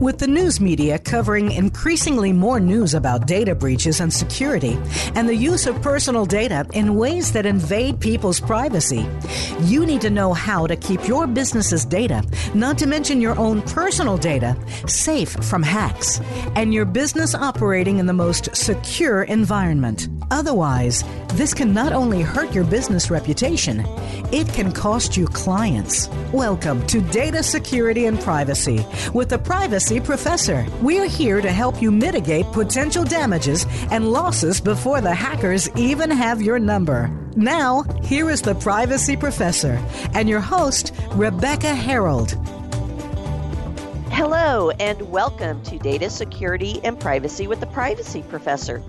[0.00, 4.78] With the news media covering increasingly more news about data breaches and security,
[5.14, 9.06] and the use of personal data in ways that invade people's privacy,
[9.60, 13.60] you need to know how to keep your business's data, not to mention your own
[13.60, 16.18] personal data, safe from hacks,
[16.56, 20.08] and your business operating in the most secure environment.
[20.30, 21.04] Otherwise,
[21.34, 23.84] this can not only hurt your business reputation,
[24.32, 26.08] it can cost you clients.
[26.32, 30.64] Welcome to Data Security and Privacy with the Privacy Professor.
[30.82, 36.40] We're here to help you mitigate potential damages and losses before the hackers even have
[36.40, 37.10] your number.
[37.34, 39.82] Now, here is the Privacy Professor
[40.14, 42.32] and your host, Rebecca Herold.
[44.12, 48.82] Hello, and welcome to Data Security and Privacy with the Privacy Professor.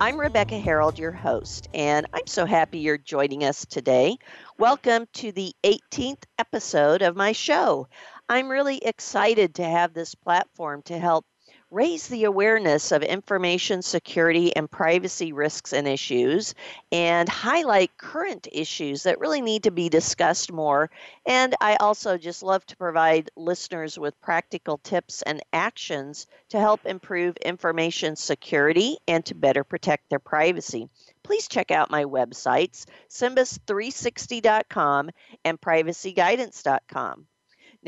[0.00, 4.16] I'm Rebecca Herold, your host, and I'm so happy you're joining us today.
[4.56, 7.88] Welcome to the 18th episode of my show.
[8.30, 11.24] I'm really excited to have this platform to help
[11.70, 16.54] raise the awareness of information security and privacy risks and issues,
[16.92, 20.90] and highlight current issues that really need to be discussed more.
[21.26, 26.84] And I also just love to provide listeners with practical tips and actions to help
[26.86, 30.88] improve information security and to better protect their privacy.
[31.22, 35.10] Please check out my websites, Simbus360.com
[35.44, 37.27] and privacyguidance.com.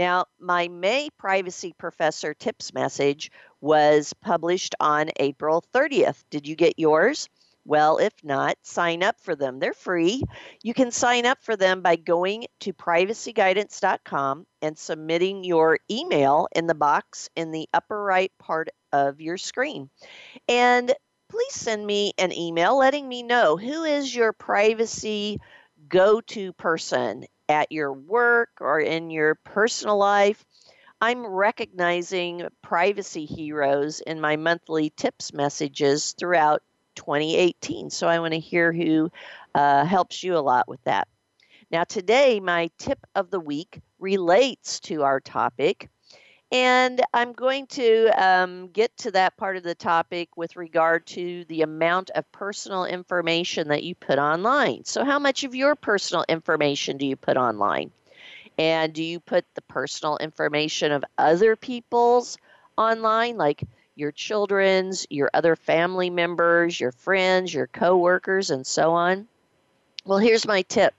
[0.01, 6.25] Now, my May Privacy Professor tips message was published on April 30th.
[6.31, 7.29] Did you get yours?
[7.67, 9.59] Well, if not, sign up for them.
[9.59, 10.23] They're free.
[10.63, 16.67] You can sign up for them by going to privacyguidance.com and submitting your email in
[16.67, 19.91] the box in the upper right part of your screen.
[20.49, 20.95] And
[21.29, 25.41] please send me an email letting me know who is your privacy
[25.91, 30.45] go to person at your work or in your personal life.
[31.01, 36.63] I'm recognizing privacy heroes in my monthly tips messages throughout
[36.95, 37.91] 2018.
[37.91, 39.11] So I want to hear who
[39.55, 41.09] uh, helps you a lot with that.
[41.71, 45.89] Now, today, my tip of the week relates to our topic.
[46.53, 51.45] And I'm going to um, get to that part of the topic with regard to
[51.45, 54.85] the amount of personal information that you put online.
[54.85, 57.93] So, how much of your personal information do you put online?
[58.59, 62.37] And do you put the personal information of other people's
[62.77, 63.63] online, like
[63.95, 69.29] your children's, your other family members, your friends, your coworkers, and so on?
[70.05, 70.95] Well, here's my tip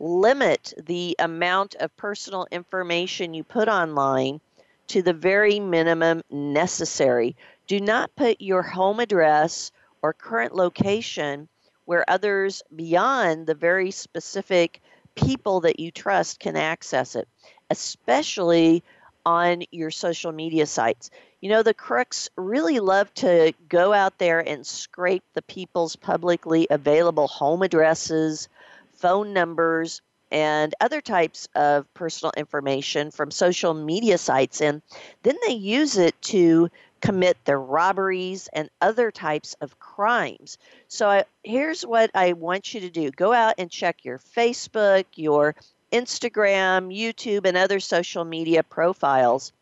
[0.00, 4.40] limit the amount of personal information you put online
[4.88, 7.36] to the very minimum necessary.
[7.66, 9.72] Do not put your home address
[10.02, 11.48] or current location
[11.86, 14.80] where others beyond the very specific
[15.14, 17.28] people that you trust can access it,
[17.70, 18.82] especially
[19.26, 21.10] on your social media sites.
[21.40, 26.66] You know, the crooks really love to go out there and scrape the people's publicly
[26.70, 28.48] available home addresses,
[28.92, 30.00] phone numbers,
[30.34, 34.60] and other types of personal information from social media sites.
[34.60, 34.82] And
[35.22, 40.58] then they use it to commit their robberies and other types of crimes.
[40.88, 45.04] So I, here's what I want you to do go out and check your Facebook,
[45.14, 45.54] your
[45.92, 49.52] Instagram, YouTube, and other social media profiles.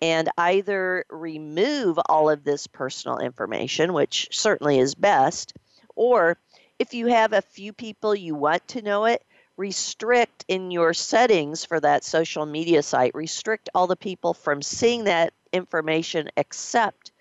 [0.00, 5.52] And either remove all of this personal information, which certainly is best,
[5.96, 6.38] or
[6.78, 9.22] if you have a few people you want to know it,
[9.56, 15.04] restrict in your settings for that social media site, restrict all the people from seeing
[15.04, 17.12] that information except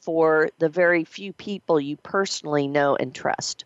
[0.00, 3.64] for the very few people you personally know and trust.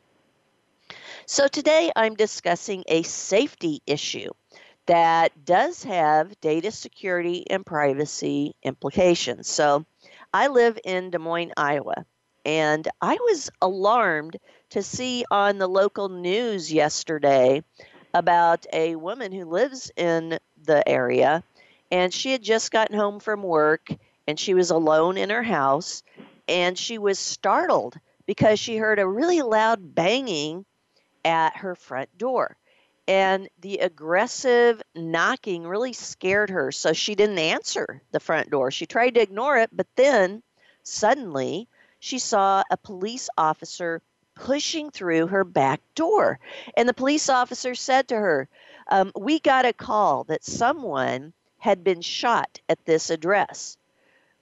[1.26, 4.30] So today I'm discussing a safety issue
[4.86, 9.48] that does have data security and privacy implications.
[9.48, 9.84] So
[10.32, 12.04] I live in Des Moines, Iowa,
[12.44, 14.36] and I was alarmed
[14.70, 17.64] to see on the local news yesterday
[18.14, 21.42] about a woman who lives in the area,
[21.90, 23.88] and she had just gotten home from work
[24.26, 26.02] and she was alone in her house,
[26.48, 30.64] and she was startled because she heard a really loud banging
[31.24, 32.56] at her front door.
[33.08, 38.72] And the aggressive knocking really scared her, so she didn't answer the front door.
[38.72, 40.42] She tried to ignore it, but then
[40.82, 41.68] suddenly
[42.00, 44.02] she saw a police officer
[44.36, 46.38] pushing through her back door.
[46.76, 48.48] And the police officer said to her,
[48.88, 53.76] um, We got a call that someone had been shot at this address.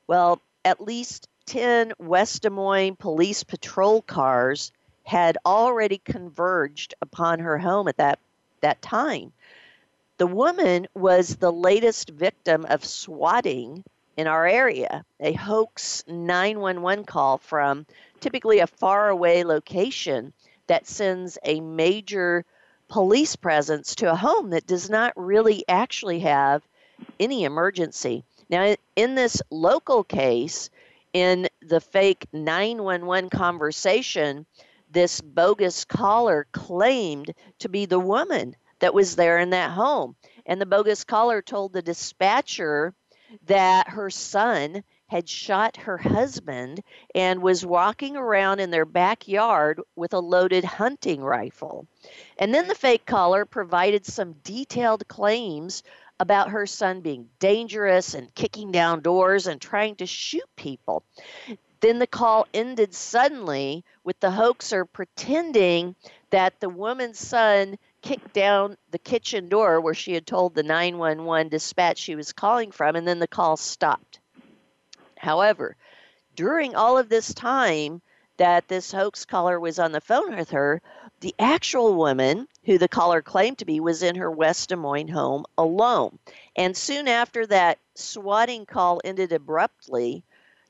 [0.06, 4.72] Well, at least 10 West Des Moines police patrol cars
[5.04, 8.18] had already converged upon her home at that,
[8.60, 9.32] that time.
[10.16, 13.84] The woman was the latest victim of swatting
[14.16, 17.84] in our area, a hoax 911 call from
[18.20, 20.32] typically a faraway location
[20.66, 22.44] that sends a major
[22.88, 26.62] police presence to a home that does not really actually have
[27.18, 28.24] any emergency.
[28.48, 30.70] Now, in this local case,
[31.12, 34.46] in the fake 911 conversation,
[34.90, 40.16] this bogus caller claimed to be the woman that was there in that home.
[40.46, 42.94] And the bogus caller told the dispatcher
[43.46, 44.84] that her son
[45.14, 46.82] had shot her husband
[47.14, 51.86] and was walking around in their backyard with a loaded hunting rifle.
[52.36, 55.84] And then the fake caller provided some detailed claims
[56.18, 61.04] about her son being dangerous and kicking down doors and trying to shoot people.
[61.78, 65.94] Then the call ended suddenly with the hoaxer pretending
[66.30, 71.50] that the woman's son kicked down the kitchen door where she had told the 911
[71.50, 74.18] dispatch she was calling from, and then the call stopped.
[75.24, 75.74] However,
[76.36, 78.02] during all of this time
[78.36, 80.82] that this hoax caller was on the phone with her,
[81.20, 85.08] the actual woman, who the caller claimed to be, was in her West Des Moines
[85.08, 86.18] home alone.
[86.54, 90.24] And soon after that swatting call ended abruptly,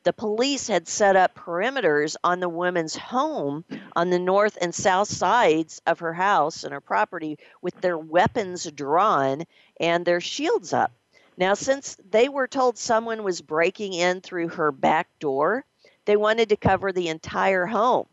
[0.05, 3.65] the police had set up perimeters on the woman's home
[3.97, 8.71] on the north and south sides of her house and her property with their weapons
[8.71, 9.47] drawn
[9.81, 10.93] and their shields up.
[11.37, 15.65] Now, since they were told someone was breaking in through her back door,
[16.05, 18.07] they wanted to cover the entire home.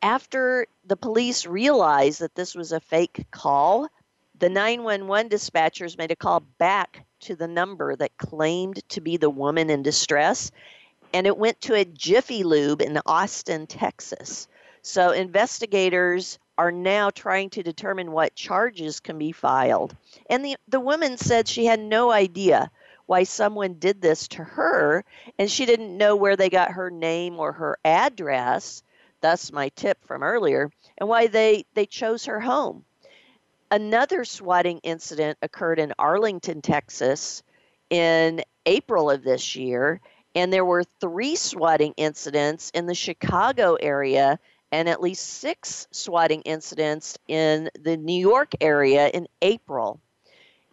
[0.00, 3.88] After the police realized that this was a fake call,
[4.38, 9.30] the 911 dispatchers made a call back to the number that claimed to be the
[9.30, 10.52] woman in distress
[11.14, 14.48] and it went to a Jiffy Lube in Austin, Texas.
[14.82, 19.96] So investigators are now trying to determine what charges can be filed.
[20.28, 22.70] And the, the woman said she had no idea
[23.06, 25.04] why someone did this to her,
[25.38, 28.82] and she didn't know where they got her name or her address.
[29.20, 32.84] Thus, my tip from earlier, and why they, they chose her home.
[33.70, 37.42] Another swatting incident occurred in Arlington, Texas
[37.88, 40.00] in April of this year,
[40.34, 44.38] and there were three swatting incidents in the Chicago area
[44.72, 50.00] and at least six swatting incidents in the New York area in April.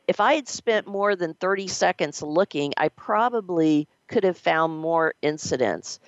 [0.07, 5.15] If I had spent more than 30 seconds looking, I probably could have found more
[5.21, 6.00] incidents.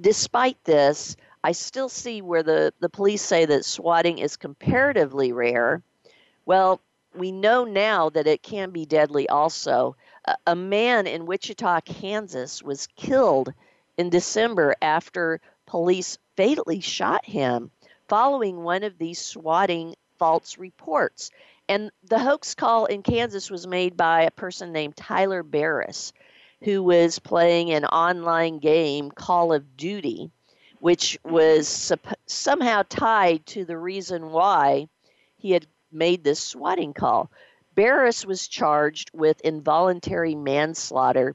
[0.00, 5.82] Despite this, I still see where the, the police say that swatting is comparatively rare.
[6.46, 6.80] Well,
[7.14, 9.96] we know now that it can be deadly also
[10.46, 13.52] a man in Wichita, Kansas was killed
[13.96, 17.70] in December after police fatally shot him
[18.08, 21.30] following one of these swatting false reports.
[21.68, 26.12] And the hoax call in Kansas was made by a person named Tyler Barriss,
[26.62, 30.30] who was playing an online game, Call of Duty,
[30.80, 34.88] which was sup- somehow tied to the reason why
[35.36, 37.30] he had made this swatting call.
[37.74, 41.34] Barriss was charged with involuntary manslaughter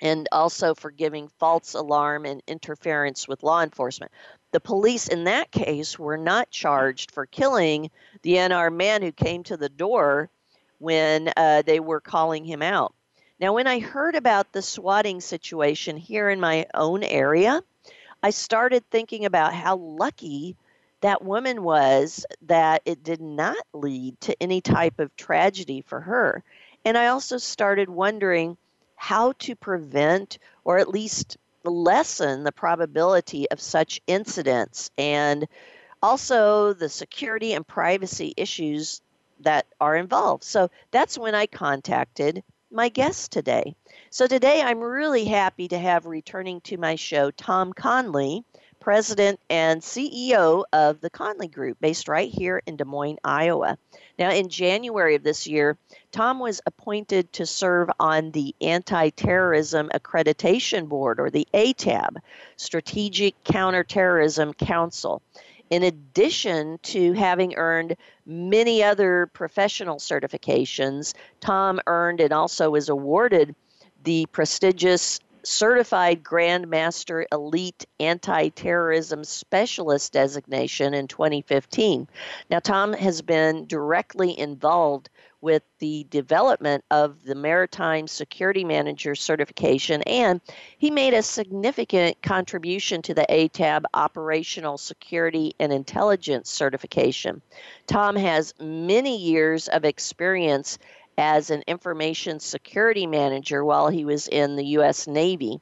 [0.00, 4.12] and also for giving false alarm and interference with law enforcement.
[4.52, 7.90] The police in that case were not charged for killing
[8.22, 10.30] the unarmed man who came to the door
[10.78, 12.94] when uh, they were calling him out.
[13.40, 17.62] Now, when I heard about the swatting situation here in my own area,
[18.22, 20.56] I started thinking about how lucky
[21.02, 26.42] that woman was that it did not lead to any type of tragedy for her.
[26.84, 28.56] And I also started wondering
[28.98, 35.46] how to prevent or at least lessen the probability of such incidents and
[36.02, 39.00] also the security and privacy issues
[39.40, 40.44] that are involved.
[40.44, 43.74] So that's when I contacted my guest today.
[44.10, 48.44] So today I'm really happy to have returning to my show Tom Conley
[48.88, 53.76] president and CEO of the Conley Group, based right here in Des Moines, Iowa.
[54.18, 55.76] Now, in January of this year,
[56.10, 62.16] Tom was appointed to serve on the Anti Terrorism Accreditation Board, or the ATAB,
[62.56, 65.20] Strategic Counterterrorism Council.
[65.68, 73.54] In addition to having earned many other professional certifications, Tom earned and also was awarded
[74.04, 82.08] the prestigious certified Grandmaster Elite Anti Terrorism Specialist designation in 2015.
[82.50, 90.02] Now, Tom has been directly involved with the development of the Maritime Security Manager certification,
[90.02, 90.40] and
[90.78, 97.40] he made a significant contribution to the ATAB Operational Security and Intelligence certification.
[97.86, 100.78] Tom has many years of experience
[101.18, 105.08] as an information security manager while he was in the U.S.
[105.08, 105.60] Navy.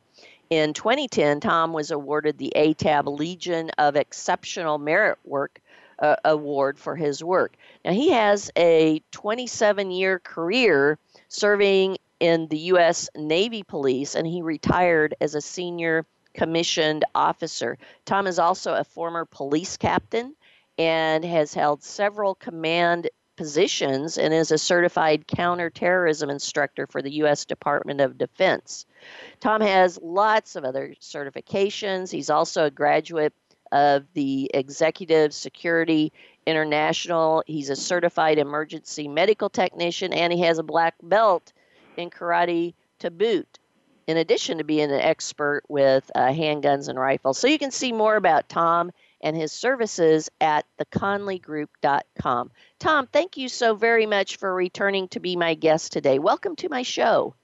[0.50, 5.60] In 2010, Tom was awarded the ATAB Legion of Exceptional Merit Work
[5.98, 7.56] uh, Award for his work.
[7.84, 10.98] Now, he has a 27 year career
[11.28, 13.08] serving in the U.S.
[13.16, 17.78] Navy Police, and he retired as a senior commissioned officer.
[18.04, 20.34] Tom is also a former police captain
[20.78, 27.44] and has held several command positions and is a certified counterterrorism instructor for the U.S.
[27.44, 28.86] Department of Defense.
[29.40, 32.10] Tom has lots of other certifications.
[32.10, 33.32] He's also a graduate
[33.72, 36.12] of the Executive Security
[36.46, 37.42] International.
[37.46, 41.52] He's a certified emergency medical technician and he has a black belt
[41.96, 43.58] in karate to boot
[44.06, 47.38] in addition to being an expert with uh, handguns and rifles.
[47.38, 52.50] So you can see more about Tom and his services at theconleygroup.com.
[52.78, 56.18] Tom, thank you so very much for returning to be my guest today.
[56.18, 57.34] Welcome to my show.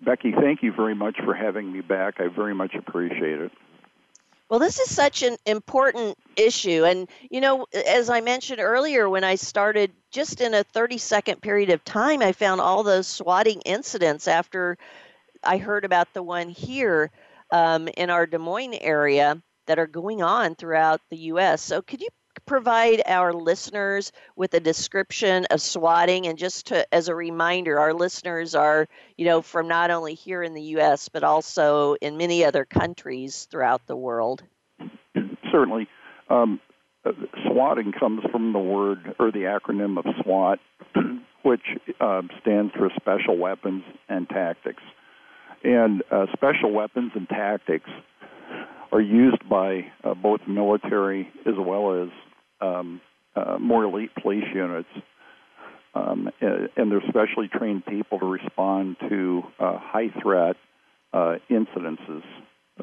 [0.00, 2.20] Becky, thank you very much for having me back.
[2.20, 3.52] I very much appreciate it.
[4.48, 6.84] Well, this is such an important issue.
[6.84, 11.40] And, you know, as I mentioned earlier, when I started, just in a 30 second
[11.40, 14.76] period of time, I found all those swatting incidents after
[15.44, 17.12] I heard about the one here
[17.52, 21.62] um, in our Des Moines area that are going on throughout the U.S.
[21.62, 22.08] So, could you
[22.44, 26.26] provide our listeners with a description of swatting?
[26.26, 30.42] And just to, as a reminder our listeners are you know from not only here
[30.42, 34.42] in the US but also in many other countries throughout the world.
[35.52, 35.86] Certainly.
[36.28, 36.58] Um,
[37.46, 40.58] swatting comes from the word or the acronym of SWAT
[41.42, 41.62] which
[42.00, 44.82] uh, stands for special weapons and tactics.
[45.62, 47.88] And uh, special weapons and tactics
[48.92, 52.08] are used by uh, both military as well as
[52.60, 53.00] um,
[53.36, 54.88] uh, more elite police units,
[55.94, 60.56] um, and they're specially trained people to respond to uh, high threat
[61.12, 62.22] uh, incidences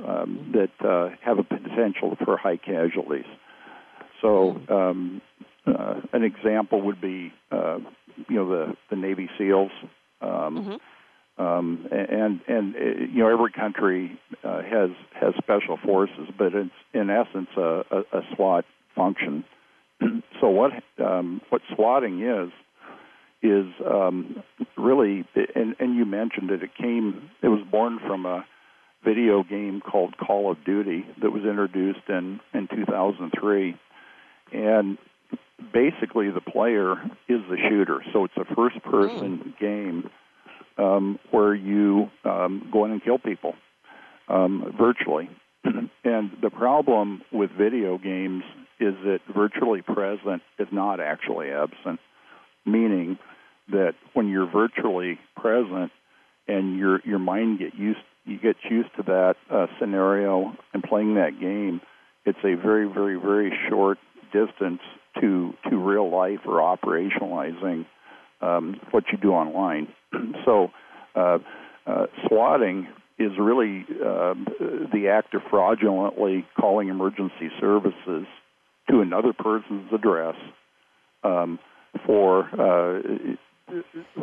[0.06, 3.26] um, that uh, have a potential for high casualties.
[4.22, 5.22] So, um,
[5.66, 7.80] uh, an example would be, uh,
[8.30, 9.72] you know, the the Navy SEALs.
[10.22, 10.76] Um, mm-hmm.
[11.38, 12.80] Um, and and uh,
[13.14, 18.00] you know every country uh, has has special forces, but it's in essence a, a,
[18.20, 18.66] a SWAT
[18.96, 19.46] function.
[20.42, 22.52] so what um, what swatting is
[23.44, 24.44] is um,
[24.76, 25.26] really,
[25.56, 26.64] and, and you mentioned it.
[26.64, 27.30] It came.
[27.44, 28.44] It was born from a
[29.04, 33.78] video game called Call of Duty that was introduced in in 2003,
[34.54, 34.98] and
[35.72, 36.94] basically the player
[37.30, 38.04] is the shooter.
[38.12, 39.60] So it's a first person mm.
[39.60, 40.10] game
[40.78, 43.54] um, where you um, go in and kill people
[44.28, 45.30] um, virtually.
[45.64, 48.44] and the problem with video games
[48.80, 52.00] is that virtually present is not actually absent,
[52.66, 53.18] meaning
[53.70, 55.92] that when you're virtually present
[56.48, 61.16] and your your mind get used you get used to that uh, scenario and playing
[61.16, 61.82] that game,
[62.26, 63.98] it's a very very very short
[64.32, 64.82] distance
[65.20, 67.86] to to real life or operationalizing
[68.42, 69.88] um, what you do online.
[70.46, 70.70] so,
[71.16, 71.40] uh,
[71.86, 74.34] uh, swatting is really uh,
[74.94, 78.28] the act of fraudulently calling emergency services
[78.90, 80.36] to another person's address
[81.24, 81.60] um,
[82.06, 83.02] for uh,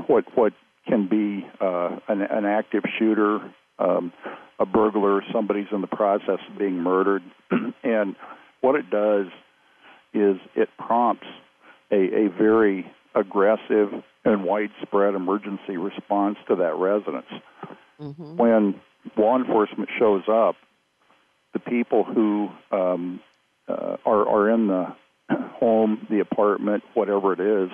[0.06, 0.52] what what
[0.86, 3.38] can be uh, an, an, active shooter,
[3.78, 4.12] um,
[4.58, 7.22] a burglar, somebody's in the process of being murdered,
[7.82, 8.14] and
[8.60, 9.26] what it does
[10.12, 11.26] is it prompts
[11.90, 13.92] a, a very aggressive
[14.24, 17.26] and widespread emergency response to that residence.
[18.00, 18.36] Mm-hmm.
[18.36, 18.80] When
[19.16, 20.56] law enforcement shows up,
[21.52, 23.20] the people who um,
[23.68, 24.94] uh, are, are in the
[25.58, 27.70] home, the apartment, whatever it is,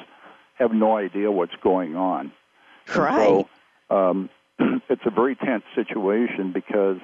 [0.54, 2.32] have no idea what's going on.
[2.94, 3.46] Right.
[3.88, 4.30] So, um,
[4.88, 6.98] it's a very tense situation because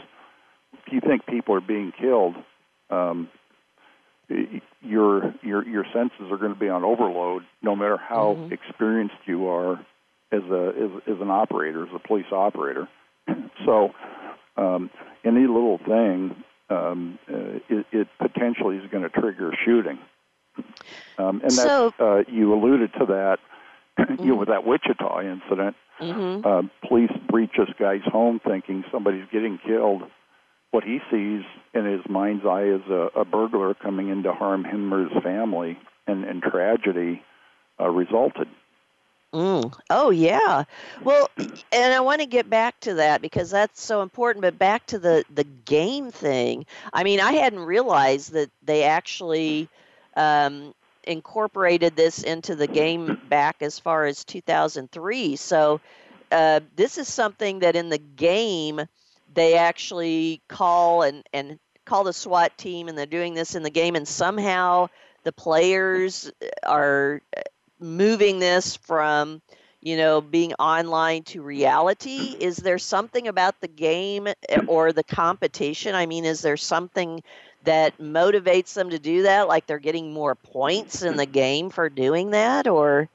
[0.86, 2.36] if you think people are being killed,
[2.90, 3.28] um,
[4.82, 8.52] your your your senses are going to be on overload, no matter how mm-hmm.
[8.52, 9.74] experienced you are
[10.32, 12.88] as a as, as an operator, as a police operator.
[13.64, 13.90] so,
[14.56, 14.90] um,
[15.24, 16.34] any little thing,
[16.70, 19.98] um, uh, it, it, potentially is going to trigger shooting.
[21.18, 23.38] Um, and so, that uh, you alluded to that,
[23.98, 24.22] mm-hmm.
[24.22, 25.76] you know, with that Wichita incident.
[26.00, 26.46] Mm-hmm.
[26.46, 30.02] Uh, police breach this guy's home, thinking somebody's getting killed
[30.76, 31.42] what he sees
[31.72, 35.22] in his mind's eye is a, a burglar coming in to harm him or his
[35.22, 37.22] family, and, and tragedy
[37.80, 38.46] uh, resulted.
[39.32, 39.74] Mm.
[39.88, 40.64] Oh yeah.
[41.02, 41.30] Well,
[41.72, 44.42] and I want to get back to that because that's so important.
[44.42, 46.66] But back to the the game thing.
[46.92, 49.70] I mean, I hadn't realized that they actually
[50.14, 55.36] um, incorporated this into the game back as far as 2003.
[55.36, 55.80] So
[56.30, 58.82] uh, this is something that in the game
[59.36, 63.70] they actually call and and call the SWAT team, and they're doing this in the
[63.70, 64.88] game, and somehow
[65.22, 66.32] the players
[66.64, 67.22] are
[67.78, 69.40] moving this from
[69.80, 72.34] you know being online to reality.
[72.40, 75.94] Is there something about the game eh, or the competition?
[75.94, 77.22] I mean is there something
[77.64, 79.48] that motivates them to do that?
[79.48, 83.08] Like they're getting more points in the game for doing that or?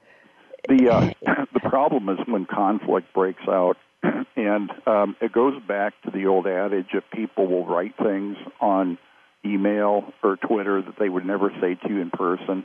[0.69, 3.77] The uh, the problem is when conflict breaks out
[4.35, 8.97] and um, it goes back to the old adage that people will write things on
[9.45, 12.63] email or twitter that they would never say to you in person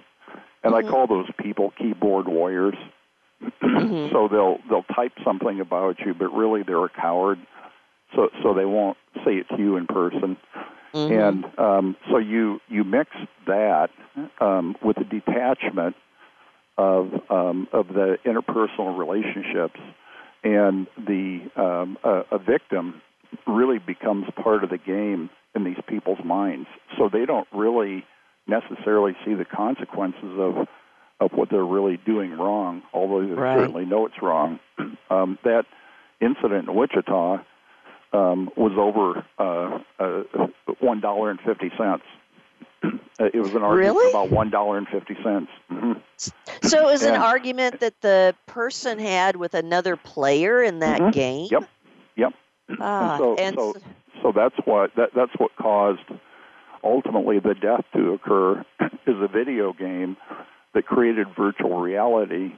[0.66, 0.86] and mm-hmm.
[0.86, 2.76] I call those people keyboard warriors.
[3.62, 4.10] Mm-hmm.
[4.10, 7.38] so they'll they'll type something about you, but really they're a coward.
[8.14, 10.38] So so they won't say it to you in person.
[10.94, 11.12] Mm-hmm.
[11.12, 13.10] And um, so you you mix
[13.46, 13.90] that
[14.40, 15.96] um, with the detachment
[16.78, 19.78] of um, of the interpersonal relationships,
[20.46, 23.02] and the um, a, a victim
[23.46, 26.68] really becomes part of the game in these people's minds.
[26.96, 28.04] So they don't really
[28.46, 30.68] necessarily see the consequences of
[31.18, 33.58] of what they're really doing wrong, although they right.
[33.58, 34.60] certainly know it's wrong.
[35.08, 35.66] Um, that
[36.20, 37.38] incident in Wichita
[38.12, 40.46] um, was over uh, uh,
[40.80, 42.02] one dollar and fifty cents.
[43.18, 44.10] It was an argument really?
[44.10, 45.50] about one dollar and fifty cents.
[45.70, 45.92] Mm-hmm.
[46.62, 51.00] So it was and, an argument that the person had with another player in that
[51.00, 51.10] mm-hmm.
[51.10, 51.48] game.
[51.50, 51.68] Yep,
[52.16, 52.32] yep.
[52.80, 53.74] Ah, and so, and so,
[54.22, 56.00] so that's what that, that's what caused
[56.84, 58.64] ultimately the death to occur
[59.06, 60.16] is a video game
[60.74, 62.52] that created virtual reality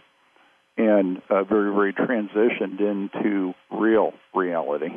[0.76, 4.90] and uh, very, very transitioned into real reality.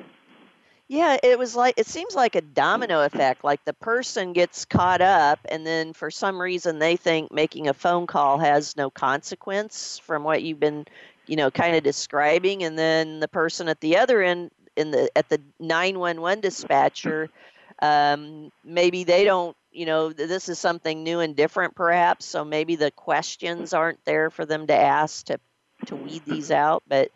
[0.91, 3.45] Yeah, it was like it seems like a domino effect.
[3.45, 7.73] Like the person gets caught up, and then for some reason they think making a
[7.73, 10.85] phone call has no consequence from what you've been,
[11.27, 15.09] you know, kind of describing, and then the person at the other end in the
[15.17, 17.29] at the 911 dispatcher
[17.81, 22.75] um, maybe they don't you know this is something new and different perhaps so maybe
[22.75, 25.39] the questions aren't there for them to ask to
[25.85, 27.11] to weed these out but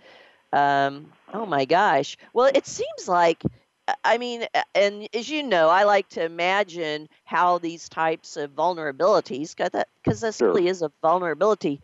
[0.53, 3.43] um, oh my gosh well it seems like
[3.87, 8.51] Uh, i mean and as you know i like to imagine how these types of
[8.55, 9.55] vulnerabilities
[10.03, 10.47] because this sure.
[10.47, 11.81] really is a vulnerability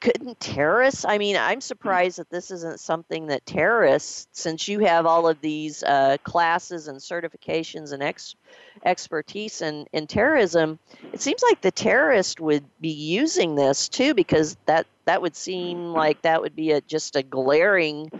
[0.00, 1.04] couldn't terrorists?
[1.04, 1.62] I mean i'm mm.
[1.62, 6.86] surprised that this isn't something that terrorists since you have all of these uh, classes
[6.88, 8.36] and certifications and ex-
[8.84, 10.78] expertise in, in terrorism
[11.12, 15.78] it seems like the terrorist would be using this too because that that would seem
[15.78, 15.94] mm.
[15.94, 18.10] like that would be a just a glaring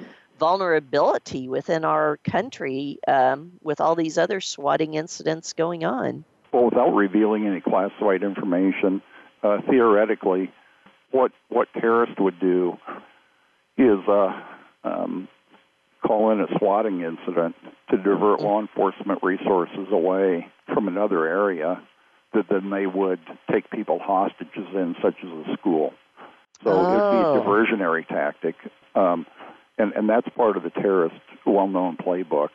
[0.41, 6.91] vulnerability within our country um, with all these other swatting incidents going on well without
[6.91, 9.03] revealing any classified information
[9.45, 10.51] uh, theoretically
[11.11, 12.77] what what terrorists would do
[13.77, 14.33] is uh,
[14.85, 15.29] um,
[16.05, 17.55] call in a swatting incident
[17.91, 21.83] to divert law enforcement resources away from another area
[22.33, 25.93] that then they would take people hostages in, such as a school.
[26.63, 26.91] So oh.
[26.91, 27.45] it'd be a oh.
[27.45, 28.55] diversionary tactic,
[28.95, 29.27] um,
[29.81, 31.17] and and that's part of the terrorist
[31.47, 32.51] well-known playbook.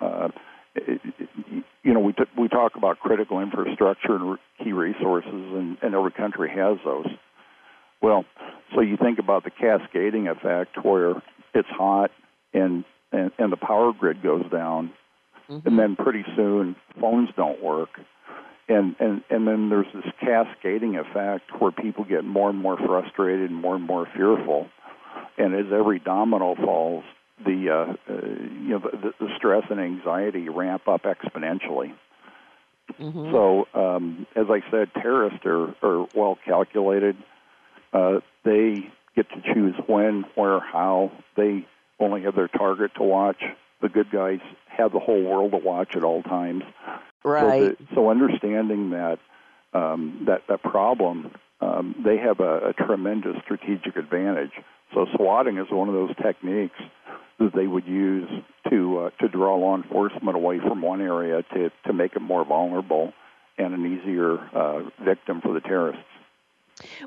[0.00, 0.28] Uh,
[0.74, 5.32] it, it, you know, we t- we talk about critical infrastructure and re- key resources,
[5.32, 7.06] and, and every country has those.
[8.00, 8.24] Well,
[8.74, 11.22] so you think about the cascading effect where
[11.54, 12.10] it's hot
[12.52, 14.92] and and, and the power grid goes down,
[15.48, 15.66] mm-hmm.
[15.66, 17.90] and then pretty soon phones don't work,
[18.68, 23.50] and and and then there's this cascading effect where people get more and more frustrated
[23.50, 24.68] and more and more fearful,
[25.38, 27.04] and as every domino falls,
[27.44, 31.94] the uh, uh, you know the, the stress and anxiety ramp up exponentially.
[32.98, 33.32] Mm-hmm.
[33.32, 37.16] So, um, as I said, terrorists are, are well calculated
[37.92, 41.12] uh, they get to choose when, where, how.
[41.36, 41.66] They
[41.98, 43.42] only have their target to watch.
[43.80, 46.64] The good guys have the whole world to watch at all times.
[47.24, 47.76] Right.
[47.78, 49.18] So, the, so understanding that
[49.72, 54.52] um, that that problem, um, they have a, a tremendous strategic advantage.
[54.94, 56.78] So swatting is one of those techniques
[57.38, 58.28] that they would use
[58.70, 62.44] to uh, to draw law enforcement away from one area to to make it more
[62.44, 63.12] vulnerable
[63.58, 66.02] and an easier uh, victim for the terrorists.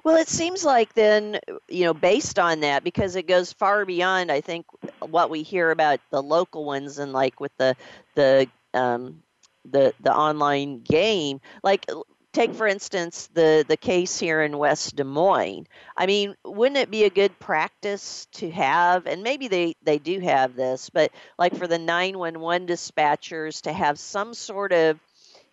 [0.04, 1.40] Well, it seems like then,
[1.70, 4.66] you know, based on that, because it goes far beyond, I think,
[5.00, 7.76] what we hear about the local ones and like with the
[8.16, 9.24] the um,
[9.64, 11.40] the the online game.
[11.64, 11.86] Like,
[12.34, 15.68] take for instance the the case here in West Des Moines.
[15.98, 19.06] I mean, wouldn't it be a good practice to have?
[19.06, 23.62] And maybe they they do have this, but like for the nine one one dispatchers
[23.64, 25.00] to have some sort of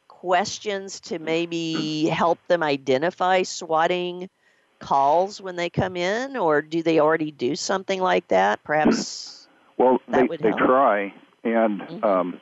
[0.07, 4.29] questions to maybe help them identify swatting
[4.79, 8.63] calls when they come in, or do they already do something like that?
[8.65, 9.49] Perhaps.
[9.77, 11.15] Well, that they, they try,
[11.45, 12.05] and mm-hmm.
[12.05, 12.41] um,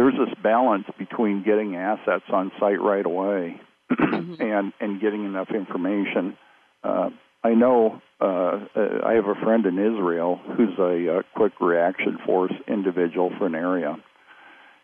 [0.00, 3.60] there's this balance between getting assets on site right away
[3.92, 4.34] mm-hmm.
[4.42, 6.38] and and getting enough information.
[6.82, 7.10] Uh,
[7.44, 12.16] I know uh, uh, I have a friend in Israel who's a, a quick reaction
[12.24, 13.96] force individual for an area,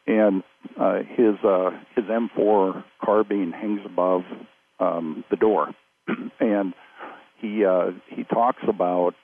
[0.06, 0.42] and
[0.78, 4.20] uh, his uh, his M4 carbine hangs above
[4.80, 5.70] um, the door,
[6.40, 6.74] and
[7.40, 9.14] he uh, he talks about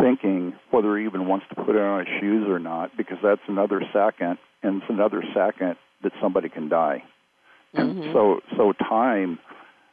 [0.00, 3.42] thinking whether he even wants to put it on his shoes or not because that's
[3.46, 7.04] another second and it's another second that somebody can die.
[7.72, 8.12] And mm-hmm.
[8.12, 9.38] so so time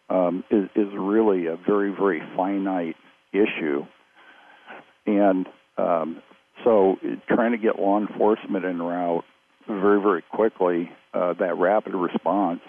[0.09, 2.95] um, is is really a very very finite
[3.31, 3.85] issue,
[5.05, 6.21] and um,
[6.63, 9.25] so trying to get law enforcement en route
[9.67, 12.61] very very quickly, uh, that rapid response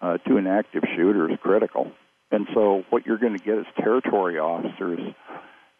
[0.00, 1.92] uh, to an active shooter is critical.
[2.30, 5.14] And so what you're going to get is territory officers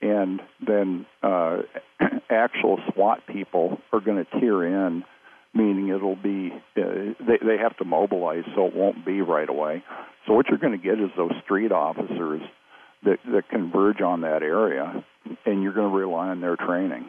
[0.01, 1.63] and then uh,
[2.31, 5.05] actual SWAT people are going to tear in,
[5.57, 9.83] meaning it'll be uh, they they have to mobilize, so it won't be right away.
[10.27, 12.43] So what you're going to get is those street officers
[13.05, 15.05] that that converge on that area,
[15.45, 17.07] and you're going to rely on their training.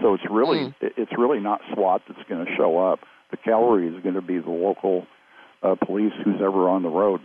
[0.00, 0.74] So it's really mm.
[0.80, 3.00] it's really not SWAT that's going to show up.
[3.30, 5.06] The cavalry is going to be the local
[5.62, 7.20] uh, police who's ever on the road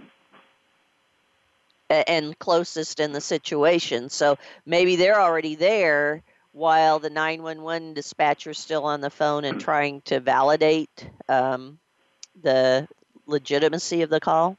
[1.90, 4.10] and closest in the situation.
[4.10, 9.60] So maybe they're already there while the 911 dispatcher is still on the phone and
[9.60, 11.78] trying to validate um,
[12.42, 12.88] the
[13.28, 14.58] legitimacy of the call?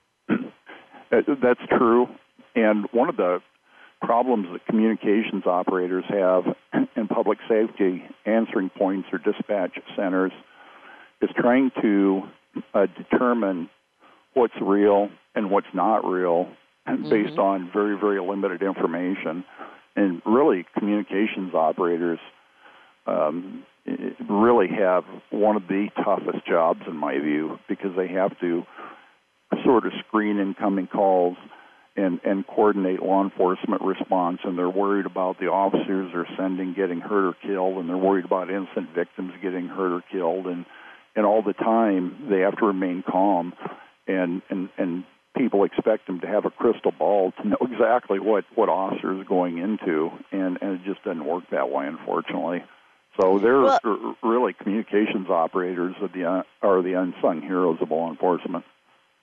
[1.10, 2.08] That's true.
[2.54, 3.40] And one of the
[4.02, 6.44] problems that communications operators have
[6.96, 10.32] in public safety answering points or dispatch centers
[11.22, 12.22] is trying to
[12.74, 13.70] uh, determine
[14.34, 16.48] what's real and what's not real
[16.88, 17.08] mm-hmm.
[17.08, 19.44] based on very, very limited information.
[19.96, 22.18] And really, communications operators
[23.06, 23.64] um,
[24.28, 28.64] really have one of the toughest jobs, in my view, because they have to
[29.64, 31.36] sort of screen incoming calls
[31.96, 34.40] and, and coordinate law enforcement response.
[34.42, 38.24] And they're worried about the officers they're sending getting hurt or killed, and they're worried
[38.24, 40.46] about innocent victims getting hurt or killed.
[40.46, 40.66] And,
[41.14, 43.52] and all the time, they have to remain calm
[44.08, 45.04] and, and, and
[45.36, 49.26] people expect them to have a crystal ball to know exactly what what officer is
[49.26, 52.64] going into, and and it just doesn't work that way, unfortunately.
[53.20, 58.10] So they're well, really communications operators of the uh, are the unsung heroes of law
[58.10, 58.64] enforcement.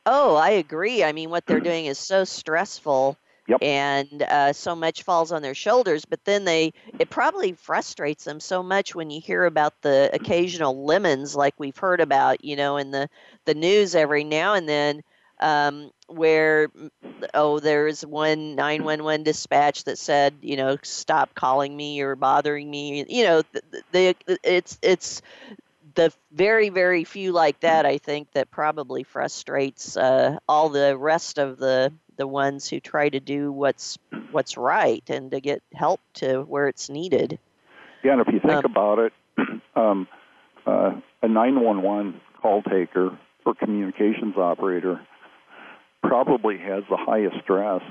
[0.06, 1.04] Oh, I agree.
[1.04, 3.18] I mean, what they're doing is so stressful.
[3.48, 3.64] Yep.
[3.64, 8.40] and uh, so much falls on their shoulders but then they it probably frustrates them
[8.40, 12.78] so much when you hear about the occasional lemons like we've heard about you know
[12.78, 13.10] in the
[13.46, 15.02] the news every now and then
[15.42, 16.70] um, where
[17.34, 23.06] oh there's one 911 dispatch that said you know stop calling me or bothering me.
[23.08, 25.22] You know the, the, it's it's
[25.96, 31.38] the very very few like that i think that probably frustrates uh, all the rest
[31.38, 33.98] of the the ones who try to do what's
[34.32, 37.40] what's right and to get help to where it's needed.
[38.04, 39.14] Yeah and if you think um, about it
[39.76, 40.08] um,
[40.68, 40.92] uh,
[41.24, 45.02] a 911 call taker or communications operator
[46.04, 47.82] probably has the highest stress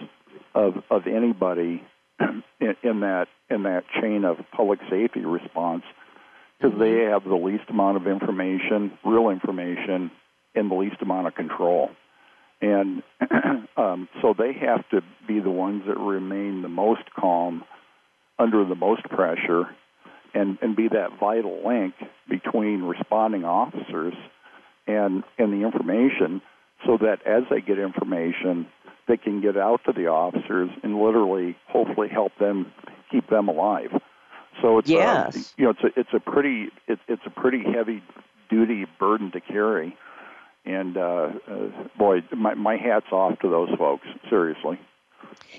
[0.54, 1.82] of of anybody
[2.20, 5.82] in, in that in that chain of public safety response
[6.58, 7.12] because they mm-hmm.
[7.12, 10.10] have the least amount of information, real information,
[10.54, 11.90] and the least amount of control.
[12.60, 13.02] And
[13.76, 17.64] um, so they have to be the ones that remain the most calm
[18.38, 19.64] under the most pressure
[20.34, 21.94] and, and be that vital link
[22.28, 24.14] between responding officers
[24.86, 26.42] and, and the information
[26.86, 28.66] so that as they get information,
[29.08, 32.72] they can get out to the officers and literally, hopefully, help them
[33.10, 33.90] keep them alive.
[34.62, 35.36] So it's yes.
[35.36, 38.02] a, you know it's a it's a pretty it, it's a pretty heavy
[38.48, 39.96] duty burden to carry,
[40.64, 44.06] and uh, uh, boy, my my hats off to those folks.
[44.28, 44.78] Seriously.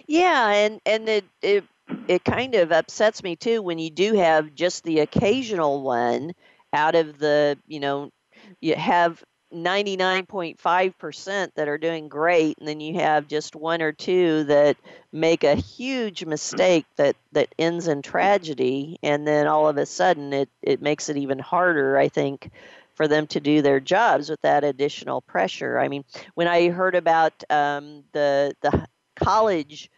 [0.08, 1.64] Yeah, and and it it
[2.08, 6.34] it kind of upsets me too when you do have just the occasional one
[6.74, 8.12] out of the you know
[8.60, 9.24] you have
[9.54, 14.78] 99.5% that are doing great and then you have just one or two that
[15.12, 20.32] make a huge mistake that that ends in tragedy and then all of a sudden
[20.32, 22.50] it it makes it even harder i think
[22.96, 25.80] for them to do their jobs with that additional pressure.
[25.80, 26.04] I mean
[26.36, 29.90] when i heard about um, the the college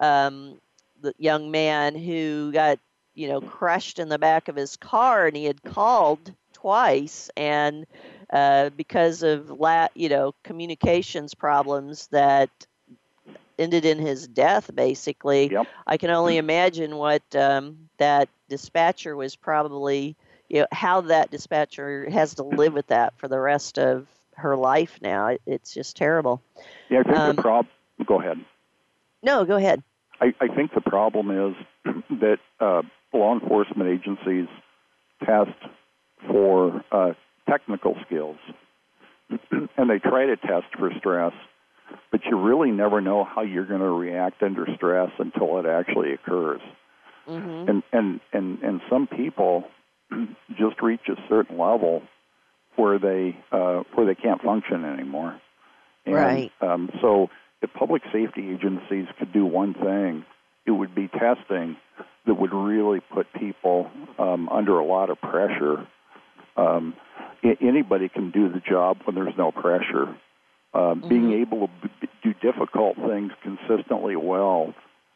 [0.00, 0.58] um,
[1.00, 2.78] the young man who got
[3.14, 7.86] you know crushed in the back of his car and he had called twice and
[8.32, 12.50] uh, because of la- you know communications problems that
[13.58, 15.66] ended in his death basically Yep.
[15.86, 20.16] i can only imagine what um, that dispatcher was probably
[20.48, 24.56] you know how that dispatcher has to live with that for the rest of her
[24.56, 26.42] life now it, it's just terrible
[26.90, 27.66] Yeah, I think Um, the prob.
[28.06, 28.38] Go ahead.
[29.22, 29.82] no go ahead
[30.20, 31.54] I, I think the problem is
[32.20, 34.48] that uh, law enforcement agencies
[35.24, 35.50] test
[36.28, 37.12] for uh,
[37.48, 38.36] technical skills,
[39.50, 41.32] and they try to test for stress,
[42.10, 46.12] but you really never know how you're going to react under stress until it actually
[46.12, 46.60] occurs.
[47.26, 49.64] hmm And and and and some people
[50.58, 52.02] just reach a certain level
[52.76, 55.40] where they uh, where they can't function anymore.
[56.06, 56.52] And, Right.
[56.60, 57.28] Um, so
[57.60, 60.24] if public safety agencies could do one thing,
[60.66, 61.76] it would be testing
[62.26, 65.86] that would really put people um, under a lot of pressure.
[66.56, 66.94] Um,
[67.42, 70.16] anybody can do the job when there's no pressure.
[70.74, 71.42] Um, Being Mhm.
[71.42, 74.74] able to b- do difficult things consistently well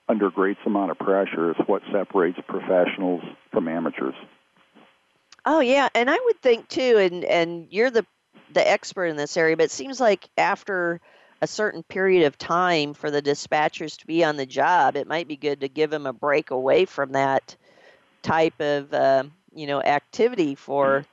[0.09, 4.15] under great amount of pressure is what separates professionals from amateurs.
[5.45, 8.05] Oh yeah, and I would think too, and and you're the
[8.53, 11.01] the expert in this area, but it seems like after
[11.43, 15.29] a certain period of time for the dispatchers to be on the job, it might
[15.29, 17.57] be good to give them a break away from that
[18.23, 21.05] type of uh, you know activity for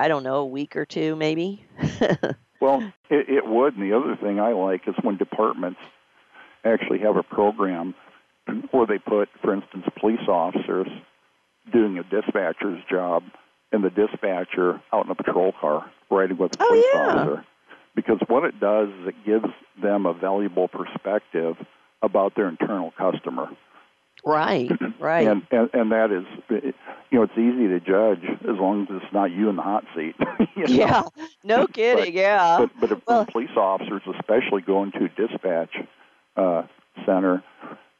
[0.00, 1.64] I don't know a week or two maybe.
[2.60, 3.74] Well, it, it would.
[3.76, 5.80] And the other thing I like is when departments
[6.62, 7.94] actually have a program
[8.70, 10.86] where they put, for instance, police officers
[11.72, 13.22] doing a dispatcher's job
[13.72, 17.00] and the dispatcher out in a patrol car riding with the Oh, police yeah.
[17.00, 17.44] officer.
[17.96, 19.46] Because what it does is it gives
[19.82, 21.56] them a valuable perspective
[22.02, 23.48] about their internal customer.
[24.24, 25.26] Right, right.
[25.26, 26.24] And, and and that is,
[27.10, 29.84] you know, it's easy to judge as long as it's not you in the hot
[29.96, 30.14] seat.
[30.56, 30.72] you know?
[30.72, 31.02] yeah,
[31.44, 32.14] no kidding.
[32.14, 32.58] yeah.
[32.58, 35.74] But but if well- police officers, especially going to a dispatch
[36.36, 36.62] uh,
[37.06, 37.42] center,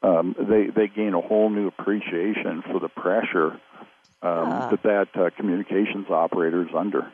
[0.03, 3.51] um, they they gain a whole new appreciation for the pressure
[4.23, 4.69] um, Ah.
[4.71, 7.11] that that uh, communications operator is under.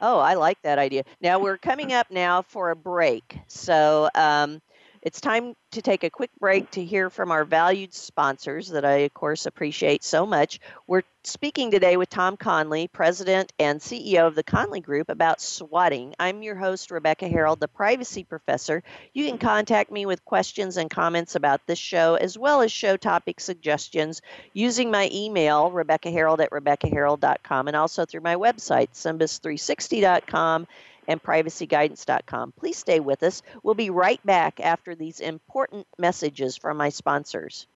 [0.00, 1.02] Oh, I like that idea.
[1.20, 3.36] Now we're coming up now for a break.
[3.48, 4.62] So um,
[5.04, 9.00] it's time to take a quick break to hear from our valued sponsors that I,
[9.00, 10.60] of course, appreciate so much.
[10.86, 16.14] We're speaking today with Tom Conley, President and CEO of the Conley Group, about swatting.
[16.18, 18.82] I'm your host, Rebecca Herold, the privacy professor.
[19.12, 22.96] You can contact me with questions and comments about this show, as well as show
[22.96, 24.22] topic suggestions,
[24.54, 30.66] using my email, rebeccaherold at rebeccaherold.com, and also through my website, simbus360.com
[31.08, 32.52] and privacyguidance.com.
[32.58, 33.42] Please stay with us.
[33.62, 37.66] We'll be right back after these important messages from my sponsors.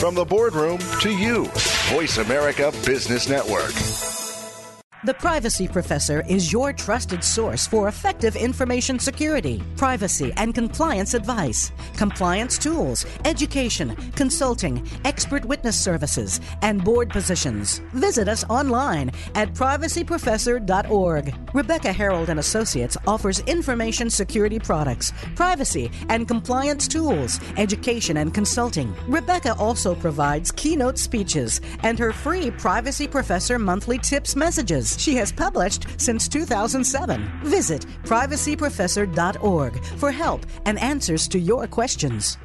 [0.00, 1.44] From the boardroom to you,
[1.90, 4.09] Voice America Business Network.
[5.02, 11.72] The Privacy Professor is your trusted source for effective information security, privacy, and compliance advice,
[11.96, 17.78] compliance tools, education, consulting, expert witness services, and board positions.
[17.94, 21.34] Visit us online at privacyprofessor.org.
[21.54, 28.94] Rebecca Herold and Associates offers information security products, privacy and compliance tools, education and consulting.
[29.08, 35.32] Rebecca also provides keynote speeches and her free Privacy Professor monthly tips messages she has
[35.32, 37.30] published since 2007.
[37.44, 42.38] Visit privacyprofessor.org for help and answers to your questions.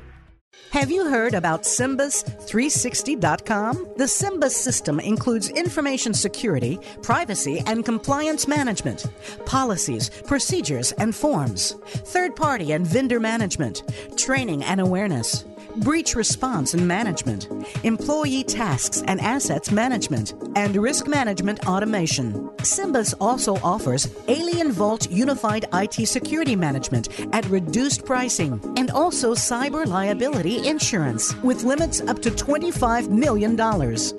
[0.72, 3.88] Have you heard about Simbus360.com?
[3.96, 9.06] The Simbus system includes information security, privacy, and compliance management,
[9.46, 13.84] policies, procedures, and forms, third party and vendor management,
[14.18, 15.46] training and awareness,
[15.78, 17.50] breach response and management,
[17.84, 22.34] employee tasks and assets management, and risk management automation.
[22.60, 29.86] Simbus also offers Alien Vault Unified IT Security Management at reduced pricing and also cyber
[29.86, 33.56] liability insurance with limits up to $25 million.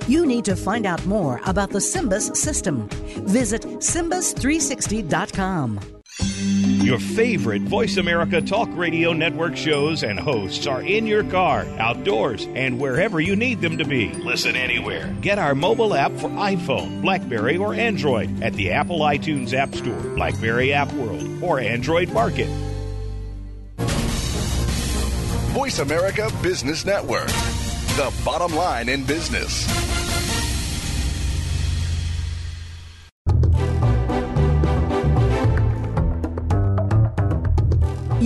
[0.06, 2.88] You need to find out more about the Simbus system.
[3.26, 5.95] Visit Simbus360.com.
[6.86, 12.46] Your favorite Voice America Talk Radio Network shows and hosts are in your car, outdoors,
[12.54, 14.12] and wherever you need them to be.
[14.12, 15.12] Listen anywhere.
[15.20, 20.00] Get our mobile app for iPhone, Blackberry, or Android at the Apple iTunes App Store,
[20.14, 22.46] Blackberry App World, or Android Market.
[25.56, 27.26] Voice America Business Network.
[27.96, 29.85] The bottom line in business.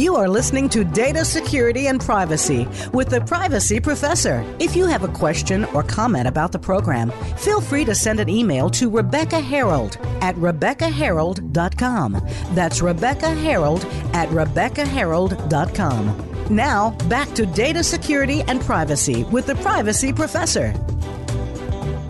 [0.01, 4.43] You are listening to Data Security and Privacy with the Privacy Professor.
[4.59, 8.31] If you have a question or comment about the program, feel free to send an
[8.31, 12.13] email to Rebecca Herold at RebeccaHerold.com.
[12.55, 13.85] That's Rebecca Herold
[14.15, 16.47] at RebeccaHerold.com.
[16.49, 20.73] Now, back to Data Security and Privacy with the Privacy Professor.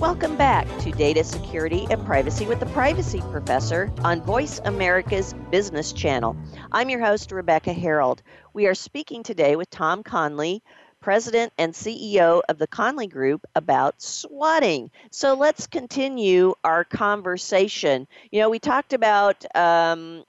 [0.00, 5.92] Welcome back to Data Security and Privacy with the Privacy Professor on Voice America's Business
[5.92, 6.34] Channel.
[6.72, 8.20] I'm your host, Rebecca Herold.
[8.54, 10.62] We are speaking today with Tom Conley,
[11.00, 14.90] President and CEO of the Conley Group, about swatting.
[15.10, 18.08] So let's continue our conversation.
[18.30, 20.24] You know, we talked about um,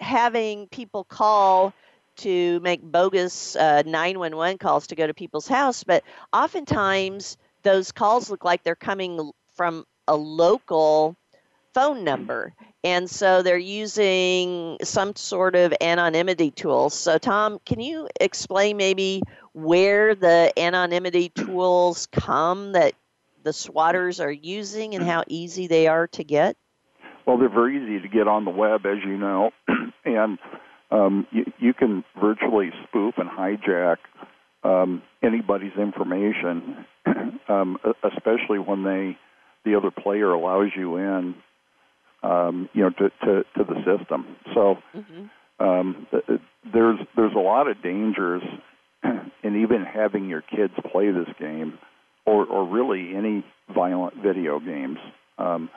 [0.00, 1.72] having people call
[2.16, 8.30] to make bogus uh, 911 calls to go to people's house, but oftentimes those calls
[8.30, 11.16] look like they're coming from a local
[11.74, 12.54] phone number.
[12.84, 16.94] And so they're using some sort of anonymity tools.
[16.94, 19.22] So, Tom, can you explain maybe
[19.52, 22.94] where the anonymity tools come that
[23.42, 26.56] the swatters are using and how easy they are to get?
[27.26, 29.50] Well, they're very easy to get on the web, as you know,
[30.04, 30.38] and
[30.90, 33.96] um, you, you can virtually spoof and hijack
[34.64, 36.86] um, anybody's information,
[37.48, 39.18] um, especially when they
[39.64, 41.34] the other player allows you in,
[42.22, 44.36] um, you know, to, to, to the system.
[44.54, 45.64] So mm-hmm.
[45.64, 46.06] um,
[46.72, 48.42] there's there's a lot of dangers
[49.04, 51.78] in even having your kids play this game,
[52.26, 54.98] or or really any violent video games.
[55.38, 55.68] Um,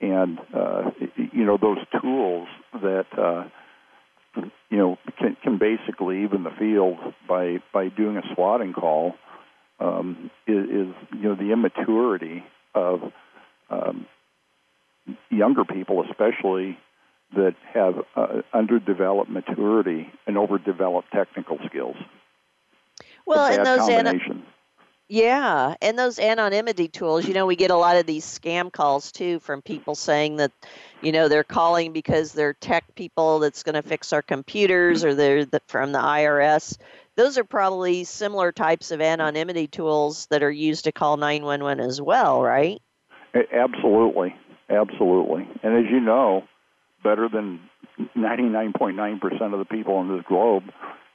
[0.00, 0.90] and uh,
[1.32, 3.48] you know those tools that uh,
[4.70, 9.14] you know, can, can basically even the field by by doing a swatting call
[9.80, 12.44] um, is, is you know the immaturity
[12.74, 13.00] of
[13.70, 14.06] um,
[15.30, 16.78] younger people, especially
[17.34, 21.96] that have uh, underdeveloped maturity and overdeveloped technical skills.
[23.26, 24.20] Well, and those ana-
[25.08, 29.12] yeah, and those anonymity tools, you know, we get a lot of these scam calls
[29.12, 30.50] too from people saying that,
[31.00, 35.14] you know, they're calling because they're tech people that's going to fix our computers or
[35.14, 36.76] they're the, from the IRS.
[37.14, 42.02] Those are probably similar types of anonymity tools that are used to call 911 as
[42.02, 42.82] well, right?
[43.34, 44.34] Absolutely.
[44.68, 45.48] Absolutely.
[45.62, 46.42] And as you know,
[47.04, 47.60] better than
[48.16, 50.64] 99.9% of the people on this globe,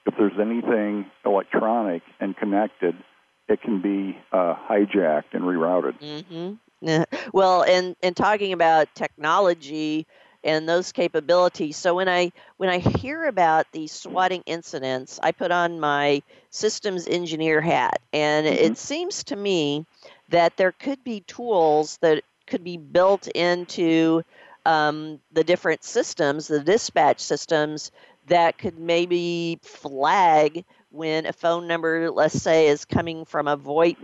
[0.05, 2.95] if there's anything electronic and connected–
[3.51, 5.99] it can be uh, hijacked and rerouted.
[5.99, 7.03] Mm-hmm.
[7.31, 10.07] Well, and and talking about technology
[10.43, 11.77] and those capabilities.
[11.77, 17.07] So when I when I hear about these swatting incidents, I put on my systems
[17.07, 18.55] engineer hat, and mm-hmm.
[18.55, 19.85] it seems to me
[20.29, 24.23] that there could be tools that could be built into
[24.65, 27.91] um, the different systems, the dispatch systems,
[28.27, 33.97] that could maybe flag when a phone number, let's say, is coming from a VoIP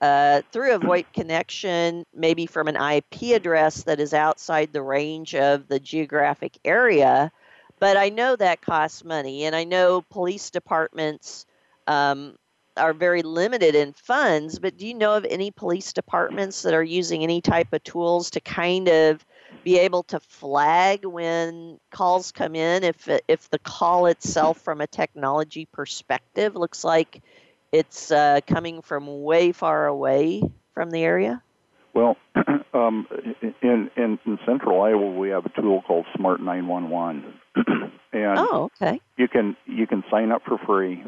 [0.00, 5.34] uh, through a VoIP connection, maybe from an IP address that is outside the range
[5.34, 7.30] of the geographic area.
[7.78, 11.46] But I know that costs money, and I know police departments
[11.86, 12.36] um,
[12.76, 14.58] are very limited in funds.
[14.58, 18.30] But do you know of any police departments that are using any type of tools
[18.30, 19.24] to kind of
[19.64, 24.86] be able to flag when calls come in if if the call itself from a
[24.86, 27.22] technology perspective looks like
[27.72, 30.42] it's uh, coming from way far away
[30.74, 31.42] from the area?
[31.94, 32.16] Well,
[32.74, 33.06] um,
[33.62, 37.34] in, in, in central Iowa, we have a tool called Smart 911,
[38.12, 39.00] and oh, okay.
[39.16, 41.04] you can you can sign up for free.